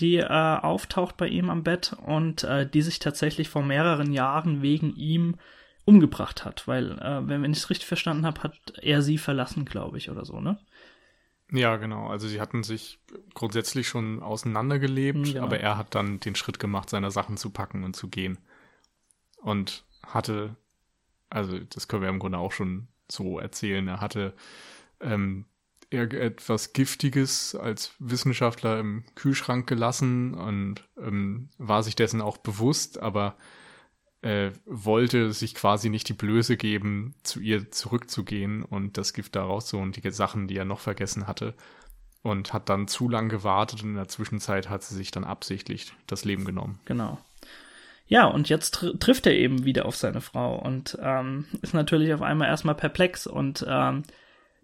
[0.01, 4.63] die äh, auftaucht bei ihm am Bett und äh, die sich tatsächlich vor mehreren Jahren
[4.63, 5.37] wegen ihm
[5.87, 9.97] umgebracht hat, weil, äh, wenn ich es richtig verstanden habe, hat er sie verlassen, glaube
[9.97, 10.59] ich, oder so, ne?
[11.53, 12.09] Ja, genau.
[12.09, 12.99] Also sie hatten sich
[13.35, 15.43] grundsätzlich schon auseinandergelebt, ja.
[15.45, 18.39] aber er hat dann den Schritt gemacht, seine Sachen zu packen und zu gehen.
[19.37, 20.57] Und hatte,
[21.31, 24.35] also das können wir im Grunde auch schon so erzählen, er hatte
[25.01, 25.45] ähm,
[25.91, 33.37] etwas Giftiges als Wissenschaftler im Kühlschrank gelassen und ähm, war sich dessen auch bewusst, aber
[34.23, 39.45] äh, wollte sich quasi nicht die Blöße geben, zu ihr zurückzugehen und das Gift da
[39.45, 41.55] rauszuholen, die Sachen, die er noch vergessen hatte.
[42.23, 45.93] Und hat dann zu lang gewartet und in der Zwischenzeit hat sie sich dann absichtlich
[46.09, 46.81] das Leben genommen.
[46.85, 47.19] Genau.
[48.09, 52.13] Ja, und jetzt tr trifft er eben wieder auf seine Frau und ähm, ist natürlich
[52.15, 53.27] auf einmal erstmal perplex.
[53.27, 54.03] Und ähm,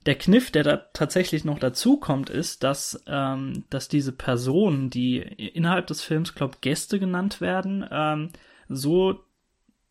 [0.07, 5.19] der Kniff, der da tatsächlich noch dazu kommt, ist, dass, ähm, dass diese Personen, die
[5.19, 8.31] innerhalb des Films, glaube Gäste genannt werden, ähm,
[8.69, 9.25] so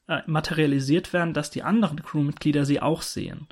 [0.07, 3.47] äh, materialisiert werden, dass die anderen Crewmitglieder sie auch sehen.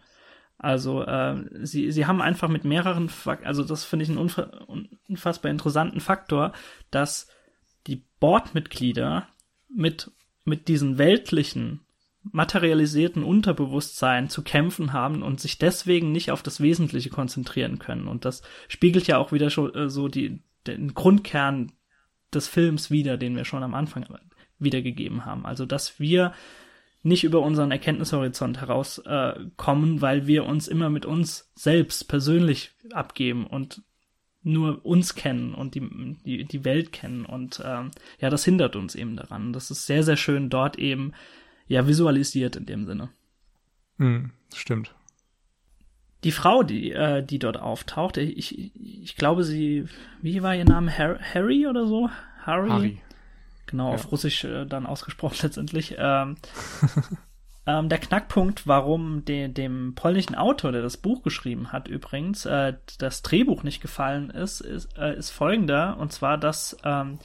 [0.58, 4.44] Also äh, sie, sie haben einfach mit mehreren, Fak also das finde ich einen unfa
[5.08, 6.52] unfassbar interessanten Faktor,
[6.92, 7.30] dass
[7.88, 9.30] die Bordmitglieder
[9.74, 10.12] mit,
[10.44, 11.80] mit diesen weltlichen,
[12.24, 18.08] materialisierten Unterbewusstsein zu kämpfen haben und sich deswegen nicht auf das Wesentliche konzentrieren können.
[18.08, 21.72] Und das spiegelt ja auch wieder schon äh, so die, den Grundkern
[22.34, 24.06] des Films wieder, den wir schon am Anfang
[24.60, 25.46] wiedergegeben haben.
[25.46, 26.34] Also dass wir
[27.02, 33.48] nicht über unseren Erkenntnishorizont herauskommen, äh, weil wir uns immer mit uns selbst persönlich abgeben
[33.48, 33.82] und
[34.42, 37.26] nur uns kennen und die, die, die Welt kennen.
[37.26, 39.54] Und ähm, ja, das hindert uns eben daran.
[39.54, 41.14] Das ist sehr, sehr schön dort eben
[41.68, 43.10] ja visualisiert in dem Sinne.
[43.98, 44.94] Hm, stimmt.
[46.24, 49.86] Die Frau, die, äh, die dort auftaucht, ich, ich glaube, sie,
[50.22, 50.92] wie war ihr Name?
[50.98, 52.10] Harry oder so?
[52.46, 52.70] Harry?
[52.70, 53.02] Harry.
[53.70, 53.96] Genau, ja.
[53.96, 55.96] auf Russisch äh, dann ausgesprochen letztendlich.
[55.98, 56.38] Ähm,
[57.68, 62.74] ähm, der Knackpunkt, warum de dem polnischen Autor, der das Buch geschrieben hat, übrigens, äh,
[62.98, 67.20] das Drehbuch nicht gefallen ist, ist, äh, ist folgender, und zwar, dass ähm,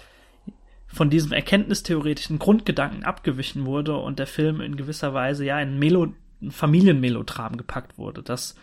[0.86, 6.12] von diesem erkenntnistheoretischen Grundgedanken abgewichen wurde und der Film in gewisser Weise ja in Melo
[6.42, 8.54] ein Familienmelodram gepackt wurde, das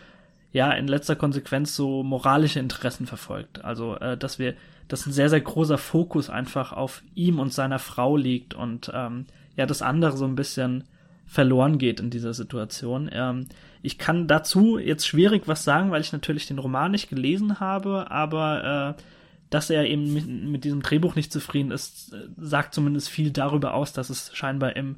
[0.52, 3.64] ja in letzter Konsequenz so moralische Interessen verfolgt.
[3.64, 4.54] Also, äh, dass wir
[4.88, 9.24] dass ein sehr, sehr großer Fokus einfach auf ihm und seiner Frau liegt und ähm,
[9.56, 10.84] ja, das andere so ein bisschen
[11.26, 13.08] verloren geht in dieser Situation.
[13.10, 13.46] Ähm,
[13.80, 18.10] ich kann dazu jetzt schwierig was sagen, weil ich natürlich den Roman nicht gelesen habe,
[18.10, 19.02] aber äh,
[19.48, 23.94] dass er eben mit, mit diesem Drehbuch nicht zufrieden ist, sagt zumindest viel darüber aus,
[23.94, 24.96] dass es scheinbar im,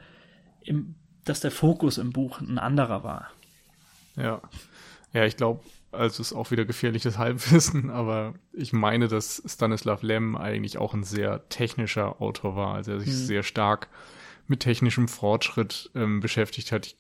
[0.63, 3.31] im dass der Fokus im Buch ein anderer war.
[4.17, 4.43] Ja.
[5.15, 5.61] Ja, ich glaube,
[5.93, 11.05] also ist auch wieder gefährliches Halbwissen, aber ich meine, dass Stanislav Lem eigentlich auch ein
[11.05, 13.13] sehr technischer Autor war, also er sich mhm.
[13.13, 13.89] sehr stark
[14.47, 16.87] mit technischem Fortschritt ähm, beschäftigt hat.
[16.87, 16.97] Ich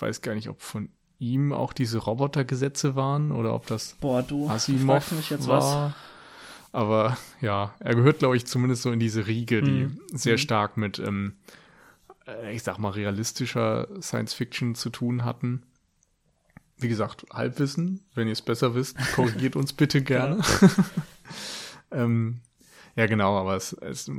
[0.00, 0.88] weiß gar nicht, ob von
[1.20, 5.88] ihm auch diese Robotergesetze waren oder ob das Boah, du, Asimov mich jetzt war.
[5.88, 5.94] Was.
[6.72, 10.00] Aber ja, er gehört, glaube ich, zumindest so in diese Riege, die mhm.
[10.12, 10.38] sehr mhm.
[10.38, 11.36] stark mit, ähm,
[12.26, 15.62] äh, ich sag mal, realistischer Science Fiction zu tun hatten.
[16.78, 18.00] Wie gesagt, Halbwissen.
[18.14, 20.42] Wenn ihr es besser wisst, korrigiert uns bitte gerne.
[21.90, 22.40] ähm,
[22.96, 24.10] ja, genau, aber es, es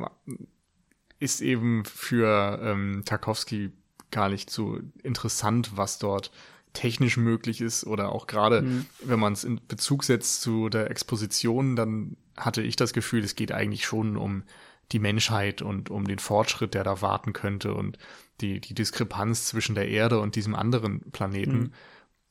[1.19, 3.71] ist eben für ähm, Tarkovsky
[4.11, 6.31] gar nicht so interessant, was dort
[6.73, 8.85] technisch möglich ist oder auch gerade, mhm.
[9.03, 13.35] wenn man es in Bezug setzt zu der Exposition, dann hatte ich das Gefühl, es
[13.35, 14.43] geht eigentlich schon um
[14.91, 17.97] die Menschheit und um den Fortschritt, der da warten könnte und
[18.41, 21.59] die, die Diskrepanz zwischen der Erde und diesem anderen Planeten.
[21.59, 21.73] Mhm.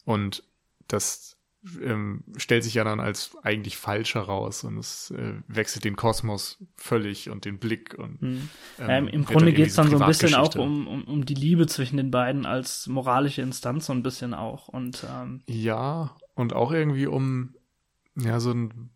[0.09, 0.43] Und
[0.87, 1.37] das
[1.83, 6.65] ähm, stellt sich ja dann als eigentlich falsch heraus und es äh, wechselt den Kosmos
[6.77, 8.49] völlig und den Blick und mhm.
[8.79, 11.35] ähm, ähm, im Grunde geht es dann so ein bisschen auch um, um, um die
[11.35, 16.55] Liebe zwischen den beiden als moralische Instanz so ein bisschen auch und ähm, ja und
[16.55, 17.55] auch irgendwie um
[18.17, 18.89] ja so ein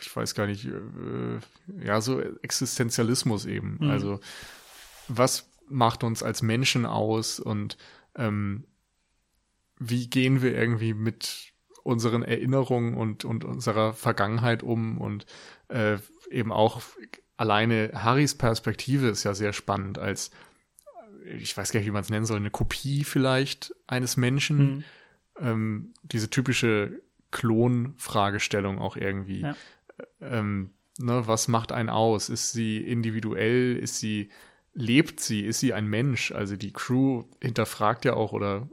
[0.00, 1.38] ich weiß gar nicht äh,
[1.84, 3.90] ja so Existenzialismus eben mhm.
[3.90, 4.18] also
[5.06, 7.76] was macht uns als Menschen aus und
[8.16, 8.64] ähm,
[9.88, 15.26] wie gehen wir irgendwie mit unseren Erinnerungen und, und unserer Vergangenheit um und
[15.68, 15.98] äh,
[16.30, 16.80] eben auch
[17.36, 20.30] alleine Harrys Perspektive ist ja sehr spannend als
[21.24, 24.58] ich weiß gar nicht, wie man es nennen soll, eine Kopie vielleicht eines Menschen.
[24.58, 24.84] Mhm.
[25.38, 29.40] Ähm, diese typische Klon-Fragestellung auch irgendwie.
[29.40, 29.56] Ja.
[30.20, 32.28] Ähm, ne, was macht einen aus?
[32.28, 33.76] Ist sie individuell?
[33.76, 34.30] Ist sie,
[34.74, 35.42] lebt sie?
[35.42, 36.32] Ist sie ein Mensch?
[36.32, 38.68] Also die Crew hinterfragt ja auch oder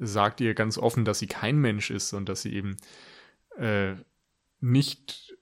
[0.00, 2.76] sagt ihr ganz offen, dass sie kein Mensch ist und dass sie eben
[3.56, 3.94] äh,
[4.60, 5.36] nicht,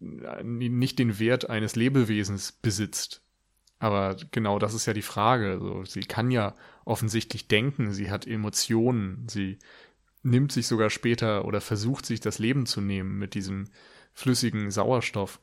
[0.00, 3.22] nicht den Wert eines Lebewesens besitzt.
[3.78, 5.52] Aber genau das ist ja die Frage.
[5.52, 9.58] Also, sie kann ja offensichtlich denken, sie hat Emotionen, sie
[10.22, 13.68] nimmt sich sogar später oder versucht sich das Leben zu nehmen mit diesem
[14.12, 15.40] flüssigen Sauerstoff.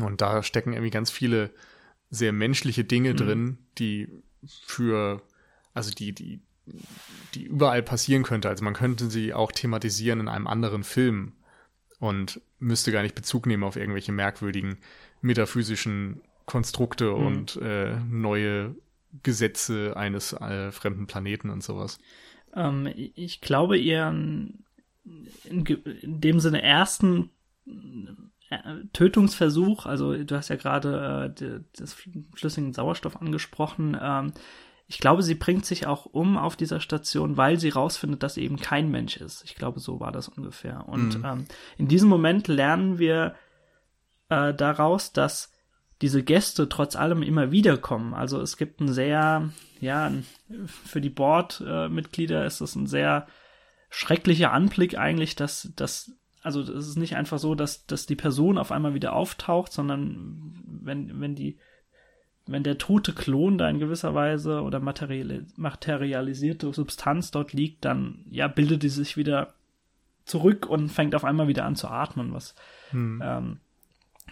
[0.00, 1.50] Und da stecken irgendwie ganz viele
[2.10, 3.16] sehr menschliche Dinge mhm.
[3.16, 4.08] drin, die
[4.46, 5.22] für,
[5.74, 6.40] also die, die,
[7.34, 8.48] die überall passieren könnte.
[8.48, 11.32] Also man könnte sie auch thematisieren in einem anderen Film
[11.98, 14.78] und müsste gar nicht Bezug nehmen auf irgendwelche merkwürdigen
[15.20, 17.26] metaphysischen Konstrukte mhm.
[17.26, 18.74] und äh, neue
[19.22, 21.98] Gesetze eines äh, fremden Planeten und sowas.
[22.54, 24.64] Ähm, ich glaube, ihren
[25.44, 27.30] in, in dem Sinne ersten
[28.50, 28.56] äh,
[28.92, 31.94] Tötungsversuch, also du hast ja gerade äh, das
[32.34, 34.32] flüssigen Sauerstoff angesprochen, ähm,
[34.86, 38.42] ich glaube, sie bringt sich auch um auf dieser Station, weil sie rausfindet, dass sie
[38.42, 39.42] eben kein Mensch ist.
[39.44, 40.86] Ich glaube, so war das ungefähr.
[40.88, 41.24] Und mhm.
[41.24, 41.46] ähm,
[41.78, 43.34] in diesem Moment lernen wir
[44.28, 45.52] äh, daraus, dass
[46.02, 48.12] diese Gäste trotz allem immer wieder kommen.
[48.12, 49.48] Also es gibt ein sehr,
[49.80, 50.12] ja,
[50.66, 53.26] für die Board-Mitglieder ist es ein sehr
[53.88, 58.58] schrecklicher Anblick eigentlich, dass, dass also es ist nicht einfach so, dass, dass die Person
[58.58, 61.58] auf einmal wieder auftaucht, sondern wenn, wenn die
[62.46, 68.48] wenn der tote Klon da in gewisser Weise oder materialisierte Substanz dort liegt, dann ja
[68.48, 69.54] bildet die sich wieder
[70.24, 72.54] zurück und fängt auf einmal wieder an zu atmen, was
[72.90, 73.22] hm.
[73.24, 73.60] ähm,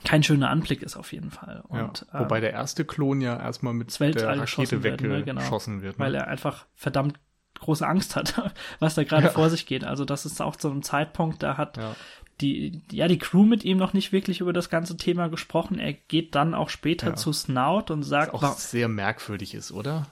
[0.05, 1.62] kein schöner Anblick ist auf jeden Fall.
[1.68, 5.25] Und, ja, wobei ähm, der erste Klon ja erstmal mit der Rakete weggeschossen wird, ne,
[5.25, 6.05] genau, wird ne?
[6.05, 7.18] weil er einfach verdammt
[7.61, 9.31] große Angst hat, was da gerade ja.
[9.31, 9.85] vor sich geht.
[9.85, 11.94] Also das ist auch zu einem Zeitpunkt, da hat ja
[12.42, 15.78] die, ja, die Crew mit ihm noch nicht wirklich über das ganze Thema gesprochen.
[15.78, 17.14] Er geht dann auch später ja.
[17.14, 20.07] zu Snout und sagt, was auch sehr merkwürdig ist, oder?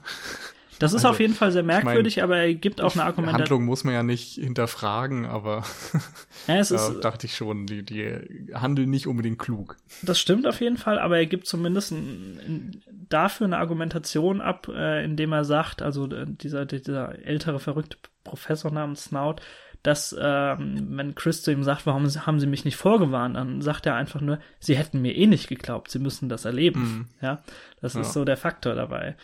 [0.79, 3.05] Das ist also, auf jeden Fall sehr merkwürdig, ich mein, aber er gibt auch eine
[3.05, 3.41] Argumentation.
[3.43, 5.63] Handlung muss man ja nicht hinterfragen, aber
[6.47, 8.09] ja, es ist, da dachte ich schon, die, die
[8.55, 9.77] handeln nicht unbedingt klug.
[10.01, 14.69] Das stimmt auf jeden Fall, aber er gibt zumindest ein, ein, dafür eine Argumentation ab,
[14.75, 19.37] äh, indem er sagt, also äh, dieser, dieser ältere verrückte Professor namens Snout,
[19.83, 23.87] dass ähm, wenn Chris zu ihm sagt, warum haben sie mich nicht vorgewarnt, dann sagt
[23.87, 26.81] er einfach nur, sie hätten mir eh nicht geglaubt, sie müssen das erleben.
[26.81, 27.07] Mhm.
[27.23, 27.43] Ja,
[27.81, 28.03] das ja.
[28.03, 29.17] ist so der Faktor dabei.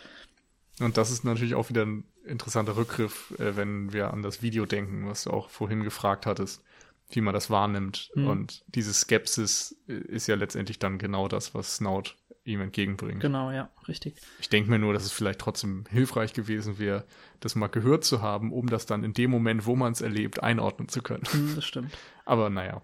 [0.79, 4.65] Und das ist natürlich auch wieder ein interessanter Rückgriff, äh, wenn wir an das Video
[4.65, 6.63] denken, was du auch vorhin gefragt hattest,
[7.09, 8.11] wie man das wahrnimmt.
[8.15, 8.27] Mhm.
[8.27, 12.15] Und diese Skepsis äh, ist ja letztendlich dann genau das, was Snout
[12.47, 13.21] ihm entgegenbringt.
[13.21, 14.15] Genau, ja, richtig.
[14.39, 17.05] Ich denke mir nur, dass es vielleicht trotzdem hilfreich gewesen wäre,
[17.39, 20.41] das mal gehört zu haben, um das dann in dem Moment, wo man es erlebt,
[20.41, 21.23] einordnen zu können.
[21.33, 21.91] Mhm, das stimmt.
[22.25, 22.81] Aber naja.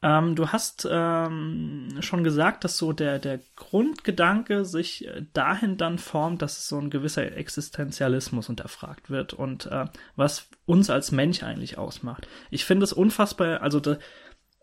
[0.00, 5.98] Ähm, du hast ähm, schon gesagt, dass so der, der Grundgedanke sich äh, dahin dann
[5.98, 11.78] formt, dass so ein gewisser Existenzialismus hinterfragt wird und äh, was uns als Mensch eigentlich
[11.78, 12.28] ausmacht.
[12.50, 13.96] Ich finde es unfassbar, also de,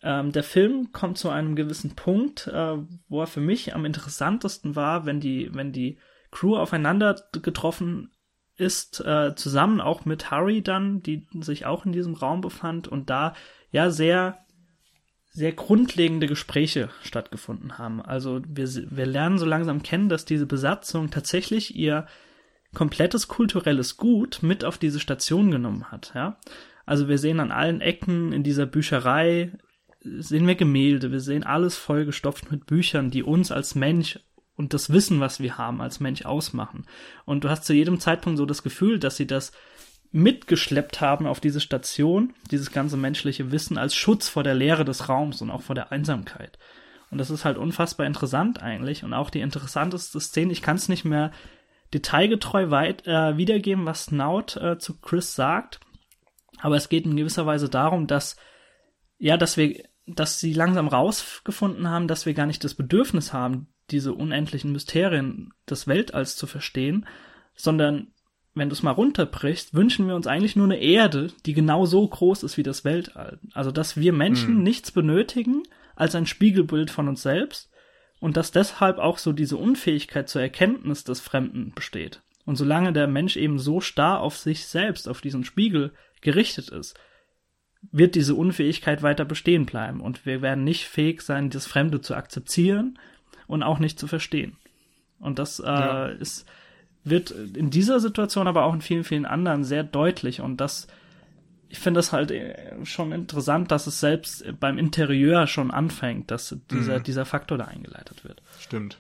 [0.01, 2.77] ähm, der Film kommt zu einem gewissen Punkt, äh,
[3.07, 5.97] wo er für mich am interessantesten war, wenn die, wenn die
[6.31, 8.11] Crew aufeinander getroffen
[8.57, 13.09] ist, äh, zusammen auch mit Harry dann, die sich auch in diesem Raum befand und
[13.09, 13.33] da
[13.71, 14.45] ja sehr
[15.35, 18.01] sehr grundlegende Gespräche stattgefunden haben.
[18.01, 22.07] Also wir, wir lernen so langsam kennen, dass diese Besatzung tatsächlich ihr
[22.73, 26.13] komplettes kulturelles Gut mit auf diese Station genommen hat.
[26.15, 26.39] Ja?
[26.85, 29.51] Also wir sehen an allen Ecken in dieser Bücherei,
[30.05, 34.19] sehen wir Gemälde, wir sehen alles vollgestopft mit Büchern, die uns als Mensch
[34.55, 36.85] und das Wissen, was wir haben, als Mensch ausmachen.
[37.25, 39.51] Und du hast zu jedem Zeitpunkt so das Gefühl, dass sie das
[40.11, 45.09] mitgeschleppt haben auf diese Station, dieses ganze menschliche Wissen als Schutz vor der Leere des
[45.09, 46.57] Raums und auch vor der Einsamkeit.
[47.11, 50.53] Und das ist halt unfassbar interessant eigentlich und auch die interessanteste Szene.
[50.53, 51.31] Ich kann es nicht mehr
[51.93, 55.79] detailgetreu weit äh, wiedergeben, was Snout äh, zu Chris sagt,
[56.61, 58.37] aber es geht in gewisser Weise darum, dass
[59.17, 63.67] ja, dass wir, dass sie langsam rausgefunden haben, dass wir gar nicht das Bedürfnis haben,
[63.91, 67.05] diese unendlichen Mysterien des Weltalls zu verstehen,
[67.55, 68.07] sondern
[68.53, 72.07] wenn du es mal runterbrichst, wünschen wir uns eigentlich nur eine Erde, die genau so
[72.07, 73.39] groß ist wie das Weltall.
[73.53, 74.63] Also, dass wir Menschen mhm.
[74.63, 75.63] nichts benötigen
[75.95, 77.69] als ein Spiegelbild von uns selbst
[78.19, 82.21] und dass deshalb auch so diese Unfähigkeit zur Erkenntnis des Fremden besteht.
[82.45, 86.97] Und solange der Mensch eben so starr auf sich selbst, auf diesen Spiegel gerichtet ist,
[87.91, 92.15] wird diese Unfähigkeit weiter bestehen bleiben und wir werden nicht fähig sein, das Fremde zu
[92.15, 92.99] akzeptieren
[93.47, 94.57] und auch nicht zu verstehen.
[95.19, 96.05] Und das äh, ja.
[96.07, 96.45] ist
[97.05, 100.87] wird in dieser Situation, aber auch in vielen, vielen anderen sehr deutlich und das,
[101.69, 106.57] ich finde das halt äh, schon interessant, dass es selbst beim Interieur schon anfängt, dass
[106.71, 107.03] dieser, mhm.
[107.03, 108.41] dieser Faktor da eingeleitet wird.
[108.59, 108.97] Stimmt.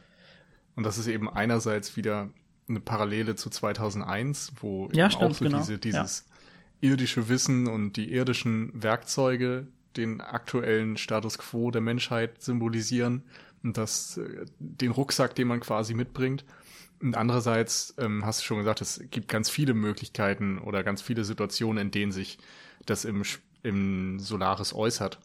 [0.75, 2.29] Und das ist eben einerseits wieder
[2.69, 5.57] eine Parallele zu 2001, wo ja, stimmt, auch so genau.
[5.57, 6.34] diese, dieses ja.
[6.85, 9.67] Irdische Wissen und die irdischen Werkzeuge
[9.97, 13.23] den aktuellen Status quo der Menschheit symbolisieren
[13.63, 16.45] und das, äh, den Rucksack, den man quasi mitbringt.
[17.01, 21.23] Und andererseits ähm, hast du schon gesagt, es gibt ganz viele Möglichkeiten oder ganz viele
[21.25, 22.37] Situationen, in denen sich
[22.85, 23.23] das im,
[23.63, 25.19] im Solaris äußert.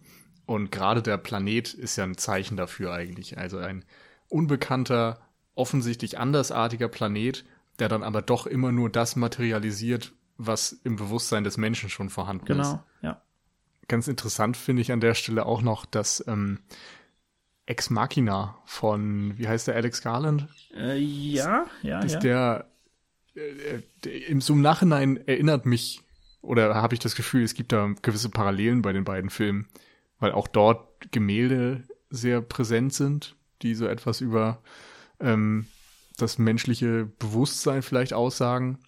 [0.46, 3.38] Und gerade der Planet ist ja ein Zeichen dafür eigentlich.
[3.38, 3.84] Also ein
[4.28, 5.20] unbekannter,
[5.54, 7.44] offensichtlich andersartiger Planet,
[7.78, 10.12] der dann aber doch immer nur das materialisiert,
[10.46, 12.68] was im Bewusstsein des Menschen schon vorhanden genau, ist.
[12.70, 13.22] Genau, ja.
[13.88, 16.60] Ganz interessant finde ich an der Stelle auch noch, dass ähm,
[17.66, 20.48] Ex Machina von, wie heißt der, Alex Garland?
[20.74, 22.20] Äh, ja, ja, ist ja.
[22.20, 22.70] Der,
[23.34, 26.00] äh, der, im, so im Nachhinein erinnert mich,
[26.42, 29.68] oder habe ich das Gefühl, es gibt da gewisse Parallelen bei den beiden Filmen,
[30.18, 34.62] weil auch dort Gemälde sehr präsent sind, die so etwas über
[35.20, 35.66] ähm,
[36.16, 38.78] das menschliche Bewusstsein vielleicht aussagen.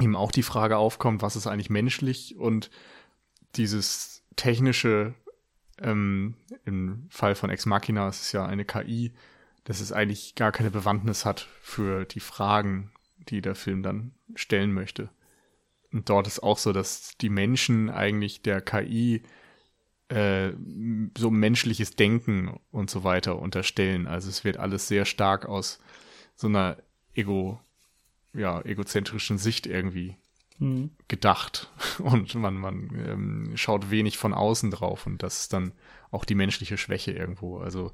[0.00, 2.70] Eben auch die Frage aufkommt, was ist eigentlich menschlich und
[3.56, 5.14] dieses technische
[5.80, 6.34] ähm,
[6.64, 9.12] Im Fall von Ex Machina ist es ja eine KI,
[9.64, 12.90] dass es eigentlich gar keine Bewandtnis hat für die Fragen,
[13.28, 15.10] die der Film dann stellen möchte.
[15.92, 19.22] Und dort ist auch so, dass die Menschen eigentlich der KI
[20.08, 20.52] äh,
[21.16, 24.06] so menschliches Denken und so weiter unterstellen.
[24.06, 25.78] Also es wird alles sehr stark aus
[26.34, 26.78] so einer
[27.14, 27.60] ego,
[28.38, 30.16] ja, egozentrischen Sicht irgendwie
[30.58, 30.90] mhm.
[31.08, 35.72] gedacht und man, man ähm, schaut wenig von außen drauf und das ist dann
[36.10, 37.58] auch die menschliche Schwäche irgendwo.
[37.58, 37.92] Also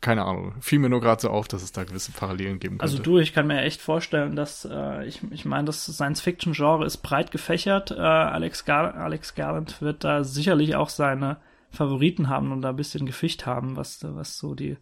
[0.00, 2.96] keine Ahnung, fiel mir nur gerade so auf, dass es da gewisse Parallelen geben also
[2.96, 3.10] könnte.
[3.10, 6.98] Also du, ich kann mir echt vorstellen, dass äh, ich, ich meine, das Science-Fiction-Genre ist
[6.98, 7.90] breit gefächert.
[7.90, 11.38] Äh, Alex, Gar Alex Garland wird da sicherlich auch seine
[11.70, 14.76] Favoriten haben und da ein bisschen Geficht haben, was, was so die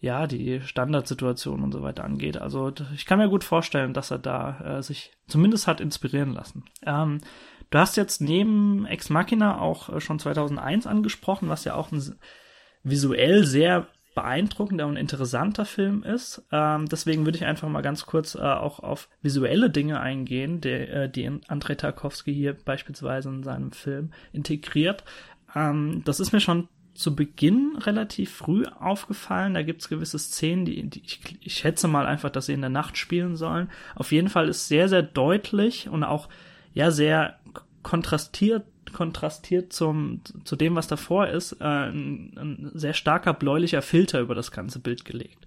[0.00, 2.38] ja, die Standardsituation und so weiter angeht.
[2.38, 6.64] Also ich kann mir gut vorstellen, dass er da äh, sich zumindest hat inspirieren lassen.
[6.84, 7.20] Ähm,
[7.68, 12.18] du hast jetzt neben Ex Machina auch äh, schon 2001 angesprochen, was ja auch ein
[12.82, 16.42] visuell sehr beeindruckender und interessanter Film ist.
[16.50, 20.70] Ähm, deswegen würde ich einfach mal ganz kurz äh, auch auf visuelle Dinge eingehen, die,
[20.70, 25.04] äh, die Andrei Tarkovsky hier beispielsweise in seinem Film integriert.
[25.54, 29.54] Ähm, das ist mir schon zu Beginn relativ früh aufgefallen.
[29.54, 32.70] Da gibt's gewisse Szenen, die, die ich, ich schätze mal einfach, dass sie in der
[32.70, 33.70] Nacht spielen sollen.
[33.94, 36.28] Auf jeden Fall ist sehr, sehr deutlich und auch
[36.72, 37.38] ja sehr
[37.82, 44.20] kontrastiert kontrastiert zum, zu dem, was davor ist, äh, ein, ein sehr starker bläulicher Filter
[44.20, 45.46] über das ganze Bild gelegt.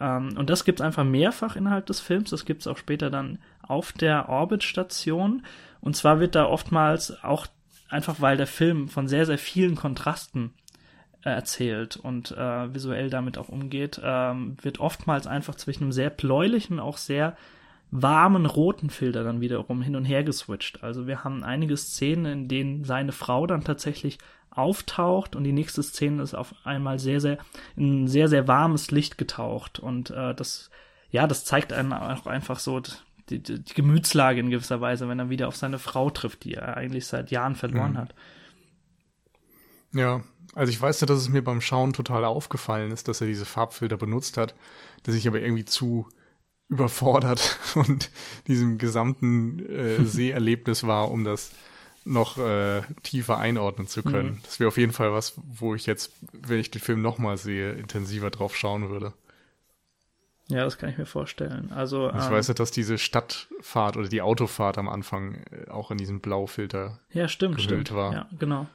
[0.00, 2.30] Ähm, und das gibt's einfach mehrfach innerhalb des Films.
[2.30, 5.44] Das gibt's auch später dann auf der Orbit-Station.
[5.80, 7.46] Und zwar wird da oftmals auch
[7.88, 10.52] einfach, weil der Film von sehr, sehr vielen Kontrasten
[11.30, 16.80] erzählt und äh, visuell damit auch umgeht, ähm, wird oftmals einfach zwischen einem sehr bläulichen,
[16.80, 17.36] auch sehr
[17.90, 20.82] warmen roten Filter dann wiederum hin und her geswitcht.
[20.82, 24.18] Also wir haben einige Szenen, in denen seine Frau dann tatsächlich
[24.50, 27.38] auftaucht und die nächste Szene ist auf einmal sehr, sehr,
[27.76, 29.78] in sehr, sehr warmes Licht getaucht.
[29.78, 30.70] Und äh, das,
[31.10, 32.80] ja, das zeigt einem auch einfach so
[33.30, 36.54] die, die, die Gemütslage in gewisser Weise, wenn er wieder auf seine Frau trifft, die
[36.54, 37.98] er eigentlich seit Jahren verloren mhm.
[37.98, 38.14] hat.
[39.92, 40.22] Ja,
[40.54, 43.44] also ich weiß ja, dass es mir beim Schauen total aufgefallen ist, dass er diese
[43.44, 44.54] Farbfilter benutzt hat,
[45.02, 46.08] dass ich aber irgendwie zu
[46.68, 48.10] überfordert und
[48.46, 51.52] diesem gesamten äh, Seherlebnis war, um das
[52.04, 54.32] noch äh, tiefer einordnen zu können.
[54.32, 54.40] Mhm.
[54.42, 57.72] Das wäre auf jeden Fall was, wo ich jetzt, wenn ich den Film nochmal sehe,
[57.72, 59.14] intensiver drauf schauen würde.
[60.48, 61.72] Ja, das kann ich mir vorstellen.
[61.72, 65.90] Also ich ähm, weiß ja, dass diese Stadtfahrt oder die Autofahrt am Anfang äh, auch
[65.90, 67.94] in diesem Blaufilter ja, stimmt, stimmt.
[67.94, 68.12] war.
[68.12, 68.66] Ja, genau.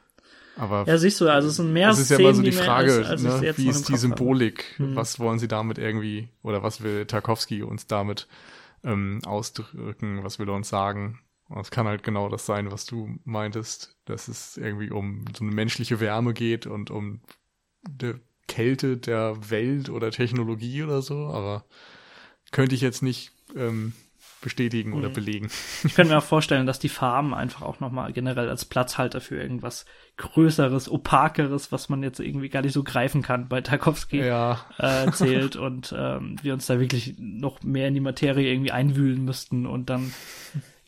[0.60, 2.92] Aber ja, siehst du, also es sind mehr Das ist ja immer so die Frage,
[2.92, 3.54] ist, als ne?
[3.56, 4.74] wie ist die Symbolik?
[4.76, 4.94] Hm.
[4.94, 8.28] Was wollen sie damit irgendwie, oder was will Tarkovsky uns damit
[8.84, 10.22] ähm, ausdrücken?
[10.22, 11.18] Was will er uns sagen?
[11.48, 15.44] Und es kann halt genau das sein, was du meintest, dass es irgendwie um so
[15.44, 17.22] eine menschliche Wärme geht und um
[17.88, 21.64] die Kälte der Welt oder Technologie oder so, aber
[22.52, 23.94] könnte ich jetzt nicht ähm,
[24.40, 25.14] bestätigen oder mhm.
[25.14, 25.50] belegen.
[25.84, 29.40] Ich könnte mir auch vorstellen, dass die Farben einfach auch nochmal generell als Platzhalter für
[29.40, 29.84] irgendwas
[30.16, 34.64] Größeres, Opakeres, was man jetzt irgendwie gar nicht so greifen kann, bei Tarkovsky ja.
[34.78, 39.24] äh, zählt und ähm, wir uns da wirklich noch mehr in die Materie irgendwie einwühlen
[39.24, 40.12] müssten und dann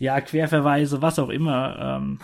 [0.02, 2.00] ja, Querverweise, was auch immer.
[2.00, 2.18] Ähm,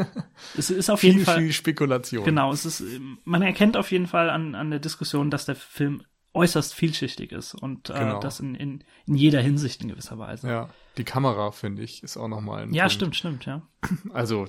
[0.56, 1.40] es ist auf viel, jeden Fall.
[1.40, 2.24] Viel Spekulation.
[2.24, 2.82] Genau, es ist,
[3.24, 6.02] man erkennt auf jeden Fall an, an der Diskussion, dass der Film
[6.34, 8.20] äußerst vielschichtig ist und äh, genau.
[8.20, 10.48] das in, in, in jeder Hinsicht in gewisser Weise.
[10.48, 12.94] Ja, die Kamera, finde ich, ist auch nochmal ein Ja, Punkt.
[12.94, 13.62] stimmt, stimmt, ja.
[14.12, 14.46] Also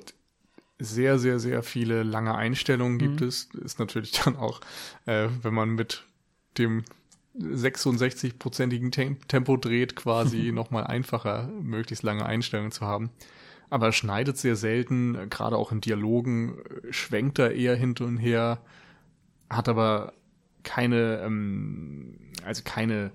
[0.78, 3.28] sehr, sehr, sehr viele lange Einstellungen gibt mhm.
[3.28, 3.48] es.
[3.62, 4.60] Ist natürlich dann auch,
[5.06, 6.04] äh, wenn man mit
[6.58, 6.84] dem
[7.38, 8.90] 66-prozentigen
[9.28, 13.10] Tempo dreht, quasi nochmal einfacher, möglichst lange Einstellungen zu haben.
[13.68, 16.58] Aber er schneidet sehr selten, gerade auch in Dialogen,
[16.90, 18.58] schwenkt er eher hin und her,
[19.48, 20.12] hat aber
[20.62, 23.12] keine, ähm, also keine,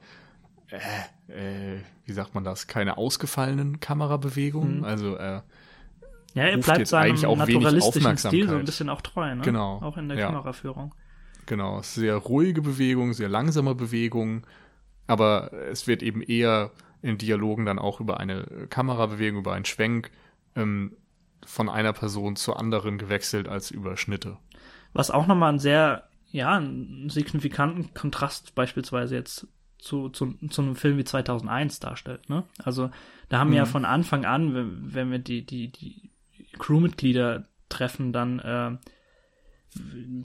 [0.69, 4.79] äh, äh, wie sagt man das, keine ausgefallenen Kamerabewegungen.
[4.79, 4.83] Mhm.
[4.83, 5.41] Also äh,
[6.33, 9.41] ja, er bleibt seinem naturalistischen Stil so ein bisschen auch treu, ne?
[9.41, 9.81] Genau.
[9.81, 10.27] Auch in der ja.
[10.27, 10.93] Kameraführung.
[11.45, 14.45] Genau, sehr ruhige Bewegung, sehr langsame Bewegung,
[15.07, 16.71] aber es wird eben eher
[17.01, 20.11] in Dialogen dann auch über eine Kamerabewegung, über einen Schwenk
[20.55, 20.97] ähm,
[21.45, 24.37] von einer Person zur anderen gewechselt als über Schnitte.
[24.93, 30.75] Was auch nochmal ein sehr ja, einen signifikanten Kontrast beispielsweise jetzt zu, zu, zu einem
[30.75, 32.29] Film wie 2001 darstellt.
[32.29, 32.43] Ne?
[32.61, 32.89] Also
[33.29, 33.51] da haben mhm.
[33.53, 33.69] wir ja mhm.
[33.69, 36.11] von Anfang an, wenn, wenn wir die, die, die
[36.59, 38.77] Crewmitglieder treffen, dann äh,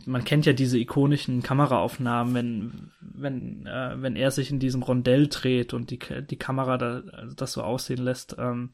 [0.06, 5.26] man kennt ja diese ikonischen Kameraaufnahmen, wenn wenn äh, wenn er sich in diesem Rondell
[5.26, 8.36] dreht und die die Kamera da also das so aussehen lässt.
[8.38, 8.70] Ähm,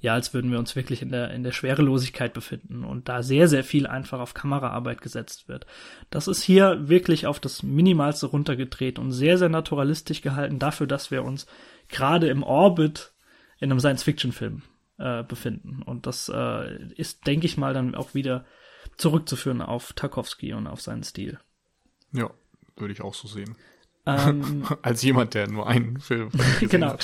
[0.00, 3.48] ja, als würden wir uns wirklich in der, in der Schwerelosigkeit befinden und da sehr,
[3.48, 5.66] sehr viel einfach auf Kameraarbeit gesetzt wird.
[6.10, 11.10] Das ist hier wirklich auf das Minimalste runtergedreht und sehr, sehr naturalistisch gehalten dafür, dass
[11.10, 11.46] wir uns
[11.88, 13.12] gerade im Orbit
[13.58, 14.62] in einem Science-Fiction-Film
[14.98, 15.82] äh, befinden.
[15.82, 18.44] Und das äh, ist, denke ich mal, dann auch wieder
[18.96, 21.40] zurückzuführen auf Tarkovsky und auf seinen Stil.
[22.12, 22.30] Ja,
[22.76, 23.56] würde ich auch so sehen.
[24.08, 26.30] Ähm, Als jemand, der nur einen Film.
[26.60, 26.96] genau.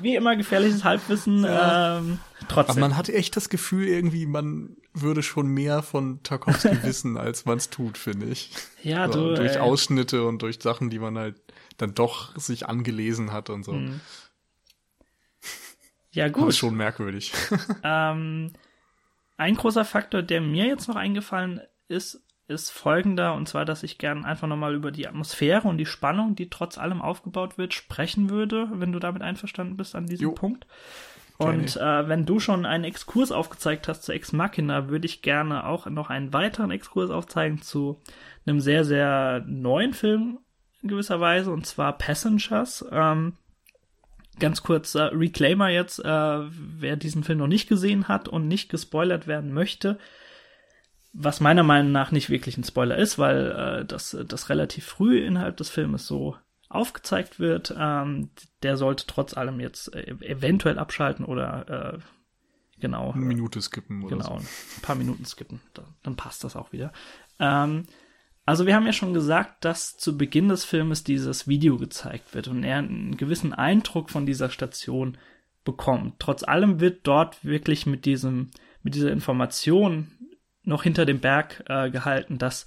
[0.00, 1.42] Wie immer gefährliches Halbwissen.
[1.44, 1.98] Ja.
[1.98, 2.82] Ähm, trotzdem.
[2.82, 7.44] Aber man hat echt das Gefühl, irgendwie, man würde schon mehr von Tarkovsky wissen, als
[7.44, 8.52] man es tut, finde ich.
[8.82, 9.34] Ja, du.
[9.34, 11.40] durch äh, Ausschnitte und durch Sachen, die man halt
[11.78, 13.72] dann doch sich angelesen hat und so.
[13.72, 13.94] Mh.
[16.14, 16.50] Ja, gut.
[16.50, 17.32] Ist schon merkwürdig.
[17.82, 18.52] ähm,
[19.38, 23.98] ein großer Faktor, der mir jetzt noch eingefallen ist, ist folgender, und zwar, dass ich
[23.98, 28.30] gern einfach nochmal über die Atmosphäre und die Spannung, die trotz allem aufgebaut wird, sprechen
[28.30, 30.32] würde, wenn du damit einverstanden bist an diesem jo.
[30.32, 30.66] Punkt.
[31.38, 35.66] Und äh, wenn du schon einen Exkurs aufgezeigt hast zu Ex Machina, würde ich gerne
[35.66, 38.00] auch noch einen weiteren Exkurs aufzeigen zu
[38.46, 40.38] einem sehr, sehr neuen Film
[40.82, 42.84] in gewisser Weise, und zwar Passengers.
[42.90, 43.34] Ähm,
[44.38, 48.68] ganz kurz äh, Reclaimer jetzt, äh, wer diesen Film noch nicht gesehen hat und nicht
[48.68, 49.98] gespoilert werden möchte,
[51.12, 55.18] was meiner Meinung nach nicht wirklich ein Spoiler ist, weil äh, das, das relativ früh
[55.18, 56.36] innerhalb des Filmes so
[56.68, 57.74] aufgezeigt wird.
[57.78, 58.30] Ähm,
[58.62, 61.98] der sollte trotz allem jetzt äh, eventuell abschalten oder äh,
[62.80, 63.12] genau.
[63.12, 64.44] Eine Minute skippen oder genau, so.
[64.44, 65.60] ein paar Minuten skippen.
[65.74, 66.92] Dann, dann passt das auch wieder.
[67.38, 67.84] Ähm,
[68.46, 72.48] also wir haben ja schon gesagt, dass zu Beginn des Filmes dieses Video gezeigt wird
[72.48, 75.18] und er einen gewissen Eindruck von dieser Station
[75.64, 76.18] bekommt.
[76.18, 78.50] Trotz allem wird dort wirklich mit diesem,
[78.82, 80.10] mit dieser Information
[80.64, 82.66] noch hinter dem Berg äh, gehalten, dass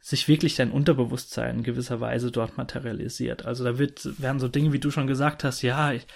[0.00, 3.44] sich wirklich dein Unterbewusstsein in gewisser Weise dort materialisiert.
[3.44, 6.06] Also da wird, werden so Dinge, wie du schon gesagt hast, ja, ich,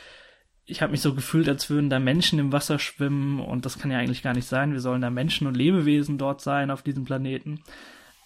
[0.65, 3.91] ich habe mich so gefühlt, als würden da Menschen im Wasser schwimmen und das kann
[3.91, 4.73] ja eigentlich gar nicht sein.
[4.73, 7.63] Wir sollen da Menschen und Lebewesen dort sein auf diesem Planeten.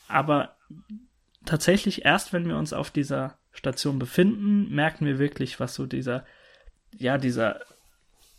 [0.08, 0.56] Aber
[1.46, 6.26] tatsächlich erst, wenn wir uns auf dieser Station befinden, merken wir wirklich, was so dieser,
[6.96, 7.60] ja, dieser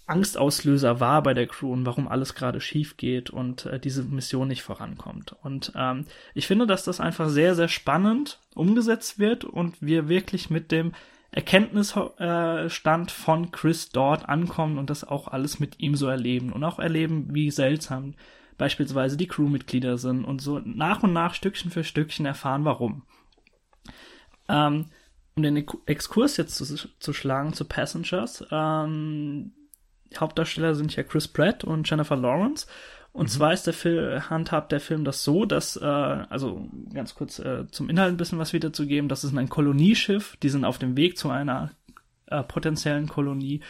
[0.08, 4.48] Angstauslöser war bei der Crew und warum alles gerade schief geht und äh, diese Mission
[4.48, 5.36] nicht vorankommt.
[5.44, 10.50] Und ähm, ich finde, dass das einfach sehr, sehr spannend umgesetzt wird und wir wirklich
[10.50, 10.94] mit dem
[11.32, 16.80] Erkenntnisstand von Chris dort ankommen und das auch alles mit ihm so erleben und auch
[16.80, 18.14] erleben, wie seltsam
[18.58, 23.04] beispielsweise die Crewmitglieder sind und so nach und nach Stückchen für Stückchen erfahren, warum.
[24.48, 24.86] Ähm,
[25.36, 29.52] um den Exkurs jetzt zu, zu schlagen zu Passengers, ähm,
[30.18, 32.68] Hauptdarsteller sind ja Chris Pratt und Jennifer Lawrence.
[33.12, 33.30] Und mhm.
[33.30, 37.66] zwar ist der Film, handhabt der Film das so, dass, äh, also ganz kurz äh,
[37.72, 41.18] zum Inhalt ein bisschen was wiederzugeben, das ist ein Kolonieschiff, die sind auf dem Weg
[41.18, 41.72] zu einer
[42.28, 43.62] äh, potenziellen Kolonie.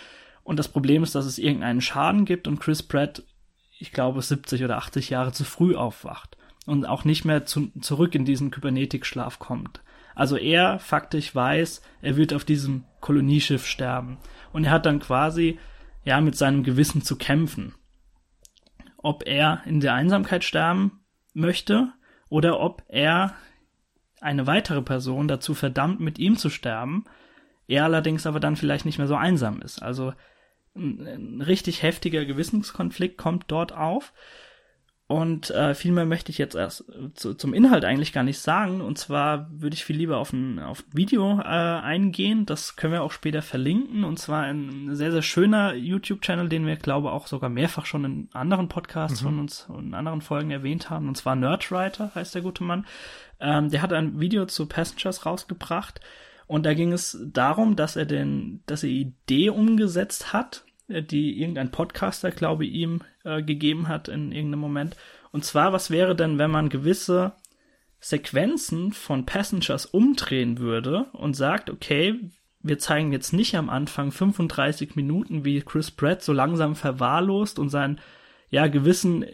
[0.43, 3.23] Und das Problem ist, dass es irgendeinen Schaden gibt und Chris Pratt,
[3.79, 8.15] ich glaube, 70 oder 80 Jahre zu früh aufwacht und auch nicht mehr zu, zurück
[8.15, 9.81] in diesen Kybernetikschlaf kommt.
[10.15, 14.17] Also er faktisch weiß, er wird auf diesem Kolonieschiff sterben.
[14.53, 15.59] Und er hat dann quasi
[16.05, 17.73] ja, mit seinem Gewissen zu kämpfen.
[18.97, 21.03] Ob er in der Einsamkeit sterben
[21.33, 21.91] möchte
[22.29, 23.35] oder ob er
[24.21, 27.03] eine weitere Person dazu verdammt, mit ihm zu sterben,
[27.67, 29.81] er allerdings aber dann vielleicht nicht mehr so einsam ist.
[29.81, 30.13] Also
[30.75, 34.13] ein, ein richtig heftiger Gewissenskonflikt kommt dort auf
[35.07, 38.39] und äh, viel mehr möchte ich jetzt erst äh, zu, zum Inhalt eigentlich gar nicht
[38.39, 38.81] sagen.
[38.81, 42.47] Und zwar würde ich viel lieber auf ein, auf ein Video äh, eingehen.
[42.47, 44.03] Das können wir auch später verlinken.
[44.03, 48.29] Und zwar ein sehr, sehr schöner YouTube-Channel, den wir, glaube auch sogar mehrfach schon in
[48.33, 49.25] anderen Podcasts mhm.
[49.25, 51.07] von uns und in anderen Folgen erwähnt haben.
[51.07, 52.87] Und zwar Nerdwriter heißt der gute Mann.
[53.39, 55.99] Ähm, der hat ein Video zu Passengers rausgebracht.
[56.47, 61.71] Und da ging es darum, dass er den, dass er Idee umgesetzt hat, die irgendein
[61.71, 64.95] Podcaster, glaube ich, ihm äh, gegeben hat in irgendeinem Moment.
[65.31, 67.33] Und zwar, was wäre denn, wenn man gewisse
[67.99, 72.19] Sequenzen von Passengers umdrehen würde und sagt, okay,
[72.61, 77.69] wir zeigen jetzt nicht am Anfang 35 Minuten, wie Chris Pratt so langsam verwahrlost und
[77.69, 77.99] sein
[78.49, 79.25] ja Gewissen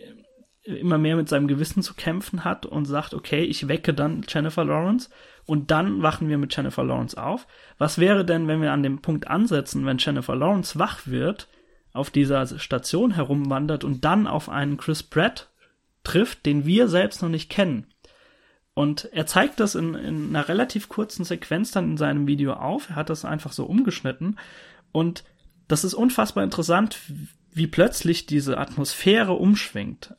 [0.64, 4.64] immer mehr mit seinem Gewissen zu kämpfen hat und sagt, okay, ich wecke dann Jennifer
[4.64, 5.09] Lawrence
[5.45, 7.47] und dann wachen wir mit Jennifer Lawrence auf.
[7.78, 11.47] Was wäre denn, wenn wir an dem Punkt ansetzen, wenn Jennifer Lawrence wach wird,
[11.93, 15.49] auf dieser Station herumwandert und dann auf einen Chris Pratt
[16.03, 17.88] trifft, den wir selbst noch nicht kennen?
[18.74, 22.89] Und er zeigt das in, in einer relativ kurzen Sequenz dann in seinem Video auf.
[22.89, 24.39] Er hat das einfach so umgeschnitten.
[24.91, 25.24] Und
[25.68, 26.99] das ist unfassbar interessant,
[27.53, 30.16] wie plötzlich diese Atmosphäre umschwingt.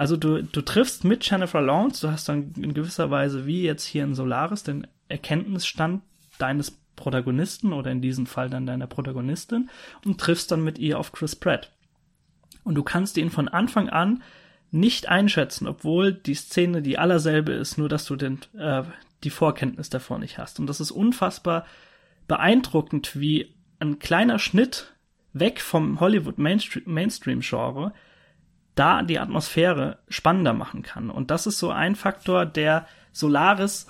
[0.00, 3.84] Also du, du triffst mit Jennifer Lawrence, du hast dann in gewisser Weise wie jetzt
[3.84, 6.00] hier in Solaris den Erkenntnisstand
[6.38, 9.68] deines Protagonisten oder in diesem Fall dann deiner Protagonistin
[10.06, 11.70] und triffst dann mit ihr auf Chris Pratt.
[12.64, 14.22] Und du kannst ihn von Anfang an
[14.70, 18.84] nicht einschätzen, obwohl die Szene die allerselbe ist, nur dass du den, äh,
[19.22, 20.58] die Vorkenntnis davor nicht hast.
[20.58, 21.66] Und das ist unfassbar
[22.26, 24.94] beeindruckend, wie ein kleiner Schnitt
[25.34, 27.92] weg vom Hollywood Mainstream-Genre
[28.80, 31.10] da die Atmosphäre spannender machen kann.
[31.10, 33.86] Und das ist so ein Faktor, der Solaris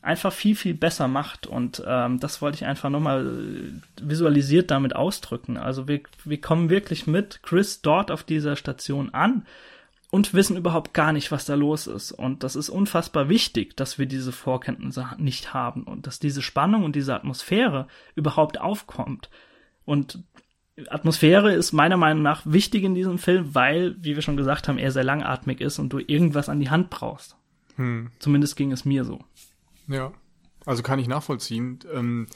[0.00, 1.46] einfach viel, viel besser macht.
[1.46, 5.58] Und ähm, das wollte ich einfach nochmal äh, visualisiert damit ausdrücken.
[5.58, 9.44] Also wir, wir kommen wirklich mit Chris dort auf dieser Station an
[10.10, 12.10] und wissen überhaupt gar nicht, was da los ist.
[12.10, 16.84] Und das ist unfassbar wichtig, dass wir diese Vorkenntnisse nicht haben und dass diese Spannung
[16.84, 19.28] und diese Atmosphäre überhaupt aufkommt.
[19.84, 20.18] Und
[20.88, 24.78] Atmosphäre ist meiner Meinung nach wichtig in diesem Film, weil, wie wir schon gesagt haben,
[24.78, 27.36] er sehr langatmig ist und du irgendwas an die Hand brauchst.
[27.76, 28.10] Hm.
[28.18, 29.20] Zumindest ging es mir so.
[29.88, 30.12] Ja,
[30.66, 31.78] also kann ich nachvollziehen.
[31.92, 32.26] Ähm,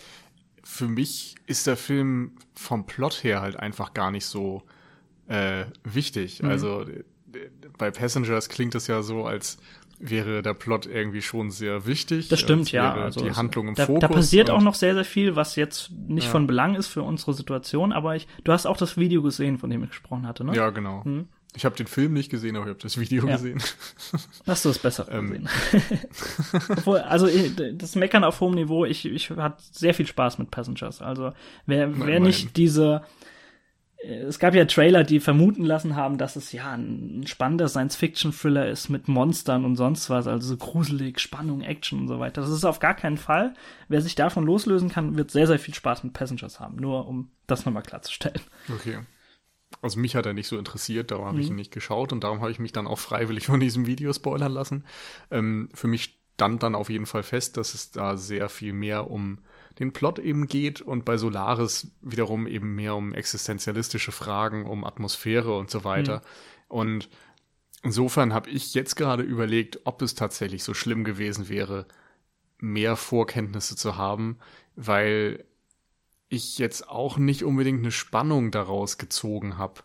[0.63, 4.63] für mich ist der Film vom Plot her halt einfach gar nicht so
[5.29, 6.43] äh, wichtig.
[6.43, 6.49] Mhm.
[6.49, 6.87] Also
[7.79, 9.59] bei Passengers klingt es ja so, als
[10.11, 12.29] wäre der Plot irgendwie schon sehr wichtig.
[12.29, 12.95] Das stimmt, ja.
[12.95, 14.01] Also die Handlung im da, Fokus.
[14.01, 16.31] Da passiert auch noch sehr, sehr viel, was jetzt nicht ja.
[16.31, 19.71] von Belang ist für unsere Situation, aber ich, du hast auch das Video gesehen, von
[19.71, 20.55] dem ich gesprochen hatte, ne?
[20.55, 21.05] Ja, genau.
[21.05, 21.29] Hm?
[21.57, 23.37] Ich habe den Film nicht gesehen, aber ich habe das Video ja.
[23.37, 23.63] gesehen.
[24.47, 25.31] Hast du es besser ähm.
[25.31, 25.49] gesehen?
[26.69, 27.29] Obwohl, also
[27.75, 31.01] das Meckern auf hohem Niveau, ich, ich hatte sehr viel Spaß mit Passengers.
[31.01, 31.33] Also
[31.67, 33.03] wer, wer nicht diese
[34.05, 38.89] es gab ja Trailer, die vermuten lassen haben, dass es ja ein spannender Science-Fiction-Thriller ist
[38.89, 42.41] mit Monstern und sonst was, also so gruselig, Spannung, Action und so weiter.
[42.41, 43.55] Das ist auf gar keinen Fall.
[43.89, 46.77] Wer sich davon loslösen kann, wird sehr, sehr viel Spaß mit Passengers haben.
[46.77, 48.41] Nur um das nochmal klarzustellen.
[48.75, 48.99] Okay.
[49.83, 51.43] Also mich hat er nicht so interessiert, darum habe mhm.
[51.43, 54.13] ich ihn nicht geschaut und darum habe ich mich dann auch freiwillig von diesem Video
[54.13, 54.85] spoilern lassen.
[55.31, 59.11] Ähm, für mich stand dann auf jeden Fall fest, dass es da sehr viel mehr
[59.11, 59.39] um
[59.79, 65.57] den Plot eben geht und bei Solaris wiederum eben mehr um existenzialistische Fragen, um Atmosphäre
[65.57, 66.19] und so weiter.
[66.19, 66.23] Mhm.
[66.69, 67.09] Und
[67.83, 71.87] insofern habe ich jetzt gerade überlegt, ob es tatsächlich so schlimm gewesen wäre,
[72.59, 74.39] mehr Vorkenntnisse zu haben,
[74.77, 75.45] weil
[76.29, 79.83] ich jetzt auch nicht unbedingt eine Spannung daraus gezogen habe,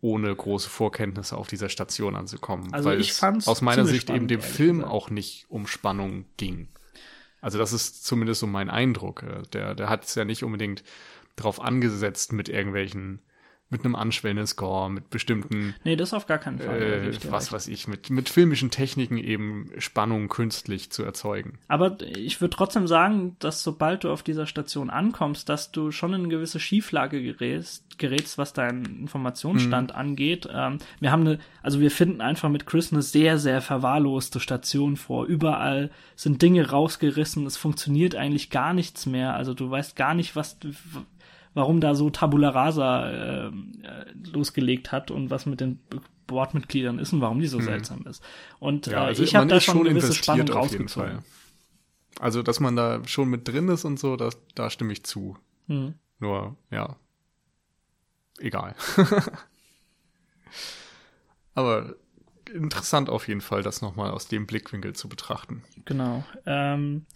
[0.00, 2.72] ohne große Vorkenntnisse auf dieser Station anzukommen.
[2.72, 4.92] Also weil ich fand's aus meiner Sicht spannend, eben dem Film gesagt.
[4.92, 6.68] auch nicht um Spannung ging.
[7.40, 9.24] Also das ist zumindest so mein Eindruck.
[9.52, 10.82] Der, der hat es ja nicht unbedingt
[11.36, 13.20] drauf angesetzt mit irgendwelchen
[13.68, 16.80] mit einem anschwellenden Score, mit bestimmten, nee, das auf gar keinen Fall.
[16.80, 21.58] äh, was weiß ich, mit, mit filmischen Techniken eben Spannung künstlich zu erzeugen.
[21.66, 26.14] Aber ich würde trotzdem sagen, dass sobald du auf dieser Station ankommst, dass du schon
[26.14, 29.96] in eine gewisse Schieflage gerätst, gerätst was deinen Informationsstand mhm.
[29.96, 30.48] angeht.
[30.52, 34.96] Ähm, wir haben eine, also wir finden einfach mit Chris eine sehr, sehr verwahrloste Station
[34.96, 35.26] vor.
[35.26, 39.34] Überall sind Dinge rausgerissen, es funktioniert eigentlich gar nichts mehr.
[39.34, 40.56] Also du weißt gar nicht, was,
[41.56, 43.50] warum da so Tabula Rasa äh,
[44.30, 45.80] losgelegt hat und was mit den
[46.26, 47.64] Bordmitgliedern ist und warum die so hm.
[47.64, 48.22] seltsam ist.
[48.60, 51.20] Und ja, also ich habe da schon eine gewisse Spannung rausgezogen.
[52.20, 55.38] Also, dass man da schon mit drin ist und so, das, da stimme ich zu.
[55.66, 55.94] Hm.
[56.18, 56.96] Nur, ja.
[58.38, 58.74] Egal.
[61.54, 61.94] Aber
[62.52, 65.64] interessant auf jeden Fall, das nochmal aus dem Blickwinkel zu betrachten.
[65.86, 66.22] Genau.
[66.44, 67.06] Ähm,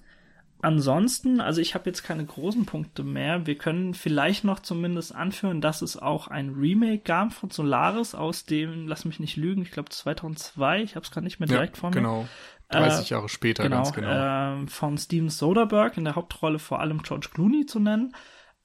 [0.63, 3.47] ansonsten, also ich habe jetzt keine großen Punkte mehr.
[3.47, 8.45] Wir können vielleicht noch zumindest anführen, dass es auch ein Remake gab von Solaris aus
[8.45, 11.77] dem, lass mich nicht lügen, ich glaube 2002, ich habe es gerade nicht mehr direkt
[11.77, 11.97] ja, vor mir.
[11.97, 12.29] Genau.
[12.71, 14.63] 30 äh, Jahre später, genau, ganz genau.
[14.63, 18.15] Äh, von Steven Soderbergh in der Hauptrolle vor allem George Clooney zu nennen.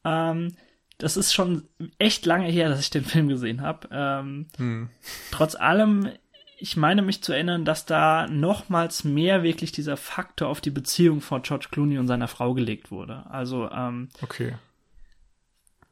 [0.04, 0.56] Ähm,
[0.98, 1.68] das ist schon
[2.00, 3.90] echt lange her, dass ich den Film gesehen habe.
[3.92, 4.90] Ähm, hm.
[5.32, 6.10] Trotz allem
[6.58, 11.22] ich meine mich zu erinnern, dass da nochmals mehr wirklich dieser Faktor auf die Beziehung
[11.22, 13.26] von George Clooney und seiner Frau gelegt wurde.
[13.30, 14.56] Also, ähm, Okay.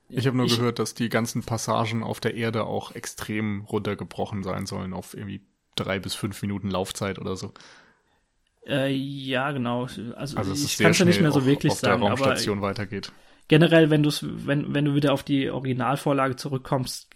[0.09, 4.43] Ich habe nur ich, gehört, dass die ganzen Passagen auf der Erde auch extrem runtergebrochen
[4.43, 5.41] sein sollen auf irgendwie
[5.75, 7.51] drei bis fünf Minuten Laufzeit oder so.
[8.67, 9.83] Äh, ja, genau.
[10.15, 12.01] Also, also ich kann es ja nicht mehr so wirklich auf sagen.
[12.01, 13.11] Der Raumstation aber weitergeht.
[13.47, 17.09] Generell, wenn du wenn, wenn du wieder auf die Originalvorlage zurückkommst,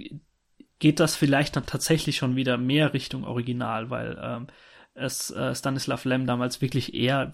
[0.80, 4.48] geht das vielleicht dann tatsächlich schon wieder mehr Richtung Original, weil ähm,
[4.94, 7.34] es äh, Stanislav Lem damals wirklich eher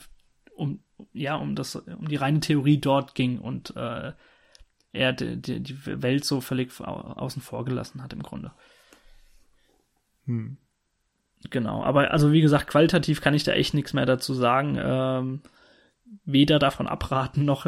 [0.55, 4.13] um ja um das um die reine Theorie dort ging und äh,
[4.93, 8.51] er die, die, die Welt so völlig außen vor gelassen hat im Grunde.
[10.25, 10.57] Hm.
[11.49, 14.77] Genau, aber also wie gesagt, qualitativ kann ich da echt nichts mehr dazu sagen.
[14.79, 15.41] Ähm,
[16.23, 17.65] weder davon abraten noch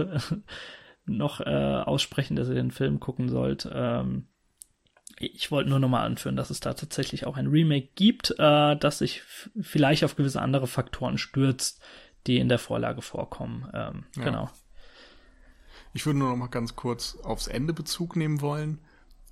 [1.06, 3.68] noch äh, aussprechen, dass ihr den Film gucken sollt.
[3.72, 4.28] Ähm,
[5.18, 9.00] ich wollte nur nochmal anführen, dass es da tatsächlich auch ein Remake gibt, äh, das
[9.00, 9.24] sich
[9.60, 11.82] vielleicht auf gewisse andere Faktoren stürzt,
[12.28, 13.68] die in der Vorlage vorkommen.
[13.74, 14.24] Ähm, ja.
[14.24, 14.50] Genau.
[15.94, 18.80] Ich würde nur noch mal ganz kurz aufs Ende Bezug nehmen wollen,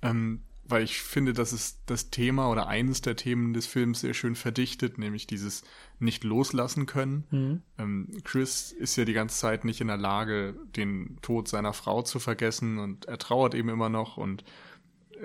[0.00, 4.14] ähm, weil ich finde, dass es das Thema oder eines der Themen des Films sehr
[4.14, 5.62] schön verdichtet, nämlich dieses
[5.98, 7.24] nicht loslassen können.
[7.30, 7.62] Mhm.
[7.76, 12.00] Ähm, Chris ist ja die ganze Zeit nicht in der Lage, den Tod seiner Frau
[12.00, 14.42] zu vergessen und er trauert eben immer noch und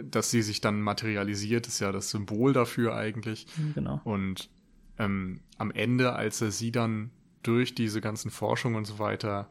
[0.03, 3.47] dass sie sich dann materialisiert, ist ja das Symbol dafür eigentlich.
[3.75, 4.01] Genau.
[4.03, 4.49] Und
[4.97, 7.11] ähm, am Ende, als er sie dann
[7.43, 9.49] durch diese ganzen Forschungen und so weiter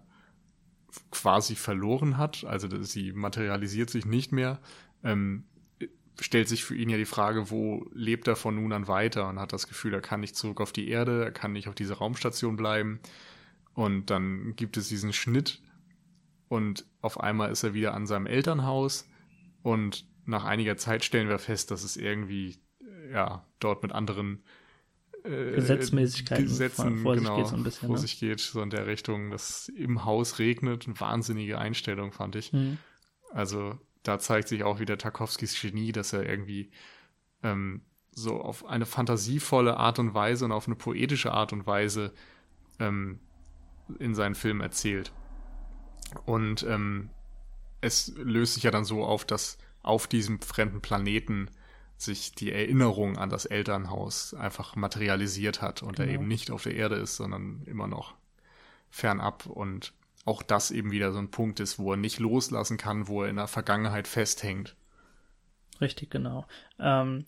[1.11, 4.61] quasi verloren hat, also sie materialisiert sich nicht mehr,
[5.03, 5.45] ähm,
[6.21, 9.39] stellt sich für ihn ja die Frage, wo lebt er von nun an weiter und
[9.39, 11.95] hat das Gefühl, er kann nicht zurück auf die Erde, er kann nicht auf diese
[11.95, 13.01] Raumstation bleiben.
[13.75, 15.63] Und dann gibt es diesen Schnitt
[16.49, 19.09] und auf einmal ist er wieder an seinem Elternhaus
[19.63, 22.59] und nach einiger Zeit stellen wir fest, dass es irgendwie
[23.13, 24.43] ja dort mit anderen
[25.25, 28.01] äh, Gesetzmäßigkeiten Gesetzen vor, vor genau, sich geht so ein bisschen, vor ne?
[28.01, 30.87] sich geht, so in der Richtung, dass im Haus regnet.
[30.87, 32.53] Eine wahnsinnige Einstellung, fand ich.
[32.53, 32.79] Mhm.
[33.33, 36.71] Also da zeigt sich auch wieder Tarkovskis Genie, dass er irgendwie
[37.43, 42.13] ähm, so auf eine fantasievolle Art und Weise und auf eine poetische Art und Weise
[42.79, 43.21] ähm,
[43.99, 45.13] in seinen Filmen erzählt.
[46.27, 47.11] Und ähm,
[47.81, 51.51] es löst sich ja dann so auf, dass auf diesem fremden Planeten
[51.97, 56.09] sich die Erinnerung an das Elternhaus einfach materialisiert hat und genau.
[56.09, 58.15] er eben nicht auf der Erde ist, sondern immer noch
[58.91, 59.93] fernab und
[60.25, 63.31] auch das eben wieder so ein Punkt ist, wo er nicht loslassen kann, wo er
[63.31, 64.77] in der Vergangenheit festhängt.
[65.81, 66.47] Richtig, genau.
[66.79, 67.25] Ähm,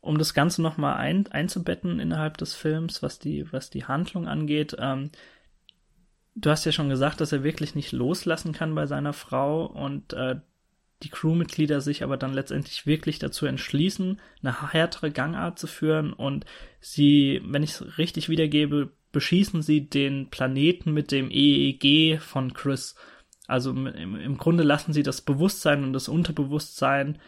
[0.00, 4.76] um das Ganze nochmal ein, einzubetten innerhalb des Films, was die, was die Handlung angeht,
[4.78, 5.10] ähm,
[6.34, 10.12] du hast ja schon gesagt, dass er wirklich nicht loslassen kann bei seiner Frau und
[10.12, 10.40] äh,
[11.04, 16.44] die Crewmitglieder sich aber dann letztendlich wirklich dazu entschließen, eine härtere Gangart zu führen und
[16.80, 22.96] sie, wenn ich es richtig wiedergebe, beschießen sie den Planeten mit dem EEG von Chris.
[23.46, 27.18] Also im, im Grunde lassen sie das Bewusstsein und das Unterbewusstsein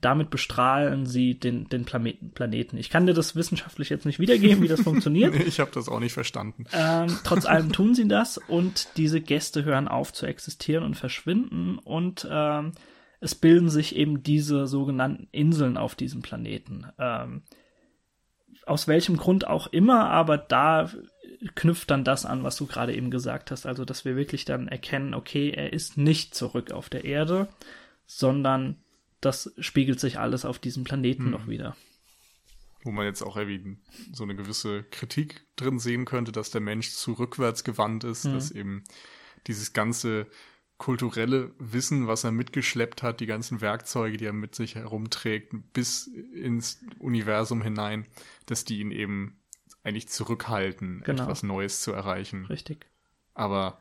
[0.00, 2.76] damit bestrahlen sie den, den Planeten.
[2.76, 5.34] Ich kann dir das wissenschaftlich jetzt nicht wiedergeben, wie das funktioniert.
[5.34, 6.64] ich habe das auch nicht verstanden.
[6.72, 11.78] Ähm, trotz allem tun sie das und diese Gäste hören auf zu existieren und verschwinden
[11.78, 12.72] und ähm,
[13.20, 16.86] es bilden sich eben diese sogenannten Inseln auf diesem Planeten.
[16.98, 17.42] Ähm,
[18.66, 20.90] aus welchem Grund auch immer, aber da
[21.54, 23.66] knüpft dann das an, was du gerade eben gesagt hast.
[23.66, 27.48] Also, dass wir wirklich dann erkennen, okay, er ist nicht zurück auf der Erde,
[28.06, 28.76] sondern
[29.20, 31.30] das spiegelt sich alles auf diesem Planeten hm.
[31.30, 31.76] noch wieder.
[32.82, 33.78] Wo man jetzt auch irgendwie
[34.12, 38.34] so eine gewisse Kritik drin sehen könnte, dass der Mensch zu rückwärts gewandt ist, hm.
[38.34, 38.84] dass eben
[39.46, 40.26] dieses ganze
[40.78, 46.06] kulturelle Wissen, was er mitgeschleppt hat, die ganzen Werkzeuge, die er mit sich herumträgt, bis
[46.06, 48.06] ins Universum hinein,
[48.46, 49.40] dass die ihn eben
[49.82, 51.24] eigentlich zurückhalten, genau.
[51.24, 52.46] etwas Neues zu erreichen.
[52.46, 52.86] Richtig.
[53.34, 53.78] Aber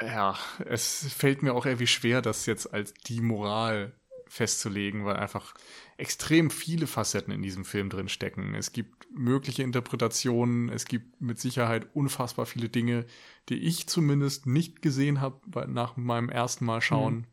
[0.00, 3.92] ja, es fällt mir auch irgendwie schwer, das jetzt als die Moral
[4.28, 5.54] festzulegen, weil einfach
[5.98, 8.54] extrem viele Facetten in diesem Film drin stecken.
[8.54, 13.06] Es gibt mögliche Interpretationen, es gibt mit Sicherheit unfassbar viele Dinge,
[13.48, 17.26] die ich zumindest nicht gesehen habe nach meinem ersten Mal schauen.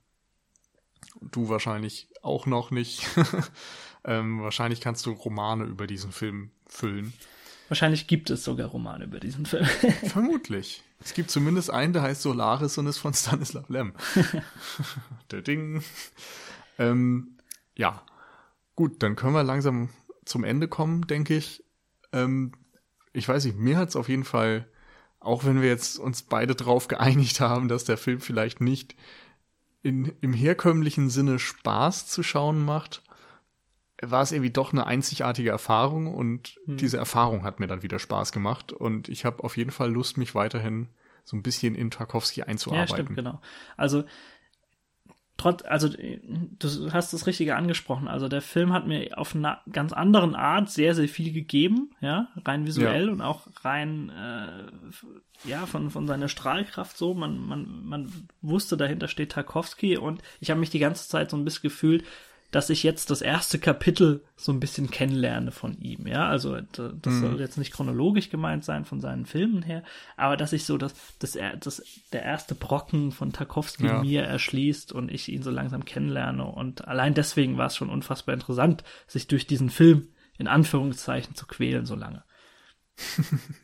[1.22, 1.30] Mhm.
[1.32, 3.05] Du wahrscheinlich auch noch nicht.
[4.05, 7.14] ähm, wahrscheinlich kannst du Romane über diesen Film füllen.
[7.68, 9.66] Wahrscheinlich gibt es sogar Romane über diesen Film.
[10.05, 10.84] Vermutlich.
[11.03, 13.93] Es gibt zumindest einen, der heißt Solaris und ist von Stanislav Lem.
[15.32, 15.84] der Ding.
[16.78, 17.38] Ähm,
[17.76, 18.03] ja,
[18.76, 19.89] gut, dann können wir langsam
[20.26, 21.63] zum Ende kommen, denke ich.
[22.11, 22.53] Ähm,
[23.11, 24.67] ich weiß nicht, mir hat es auf jeden Fall,
[25.19, 28.95] auch wenn wir jetzt uns beide drauf geeinigt haben, dass der Film vielleicht nicht
[29.82, 33.03] in, im herkömmlichen Sinne Spaß zu schauen macht,
[34.01, 36.78] war es irgendwie doch eine einzigartige Erfahrung und hm.
[36.78, 40.17] diese Erfahrung hat mir dann wieder Spaß gemacht und ich habe auf jeden Fall Lust,
[40.17, 40.89] mich weiterhin
[41.24, 42.89] so ein bisschen in Tarkovsky einzuarbeiten.
[42.89, 43.41] Ja, stimmt, genau.
[43.78, 44.03] Also
[45.38, 48.07] trotz, also du hast das Richtige angesprochen.
[48.07, 52.29] Also der Film hat mir auf einer ganz anderen Art sehr, sehr viel gegeben, ja,
[52.45, 53.11] rein visuell ja.
[53.11, 57.13] und auch rein, äh, ja, von, von seiner Strahlkraft so.
[57.13, 58.11] Man, man, man
[58.41, 62.05] wusste, dahinter steht Tarkovsky und ich habe mich die ganze Zeit so ein bisschen gefühlt,
[62.53, 67.13] dass ich jetzt das erste Kapitel so ein bisschen kennenlerne von ihm, ja, also das
[67.13, 67.21] mhm.
[67.21, 69.83] soll jetzt nicht chronologisch gemeint sein von seinen Filmen her,
[70.17, 74.01] aber dass ich so das, das, das der erste Brocken von Tarkovsky ja.
[74.01, 78.35] mir erschließt und ich ihn so langsam kennenlerne und allein deswegen war es schon unfassbar
[78.35, 82.23] interessant, sich durch diesen Film in Anführungszeichen zu quälen so lange.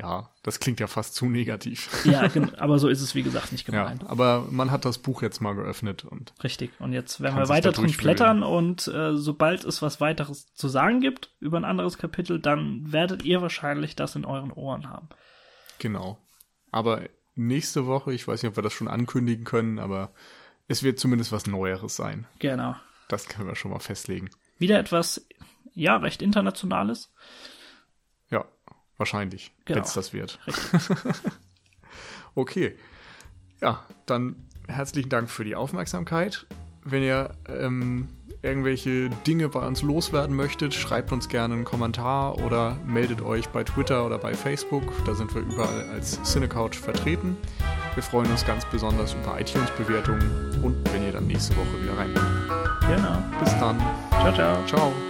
[0.00, 2.04] Ja, das klingt ja fast zu negativ.
[2.04, 4.02] Ja, aber so ist es, wie gesagt, nicht gemeint.
[4.02, 6.32] Ja, aber man hat das Buch jetzt mal geöffnet und.
[6.42, 6.70] Richtig.
[6.78, 11.00] Und jetzt werden wir weiter drin blättern und äh, sobald es was weiteres zu sagen
[11.00, 15.08] gibt über ein anderes Kapitel, dann werdet ihr wahrscheinlich das in euren Ohren haben.
[15.78, 16.18] Genau.
[16.70, 17.02] Aber
[17.34, 20.12] nächste Woche, ich weiß nicht, ob wir das schon ankündigen können, aber
[20.66, 22.26] es wird zumindest was Neueres sein.
[22.38, 22.76] Genau.
[23.08, 24.30] Das können wir schon mal festlegen.
[24.58, 25.26] Wieder etwas,
[25.74, 27.10] ja, recht internationales.
[28.98, 29.76] Wahrscheinlich, genau.
[29.76, 30.38] wenn es das wird.
[32.34, 32.76] okay.
[33.60, 34.36] Ja, dann
[34.66, 36.46] herzlichen Dank für die Aufmerksamkeit.
[36.84, 38.08] Wenn ihr ähm,
[38.42, 43.64] irgendwelche Dinge bei uns loswerden möchtet, schreibt uns gerne einen Kommentar oder meldet euch bei
[43.64, 44.82] Twitter oder bei Facebook.
[45.04, 47.36] Da sind wir überall als Cinecouch vertreten.
[47.94, 52.48] Wir freuen uns ganz besonders über iTunes-Bewertungen und wenn ihr dann nächste Woche wieder reinkommt.
[52.88, 53.22] Genau.
[53.40, 53.78] Bis dann.
[54.10, 54.66] Ciao, ciao.
[54.66, 55.07] Ciao.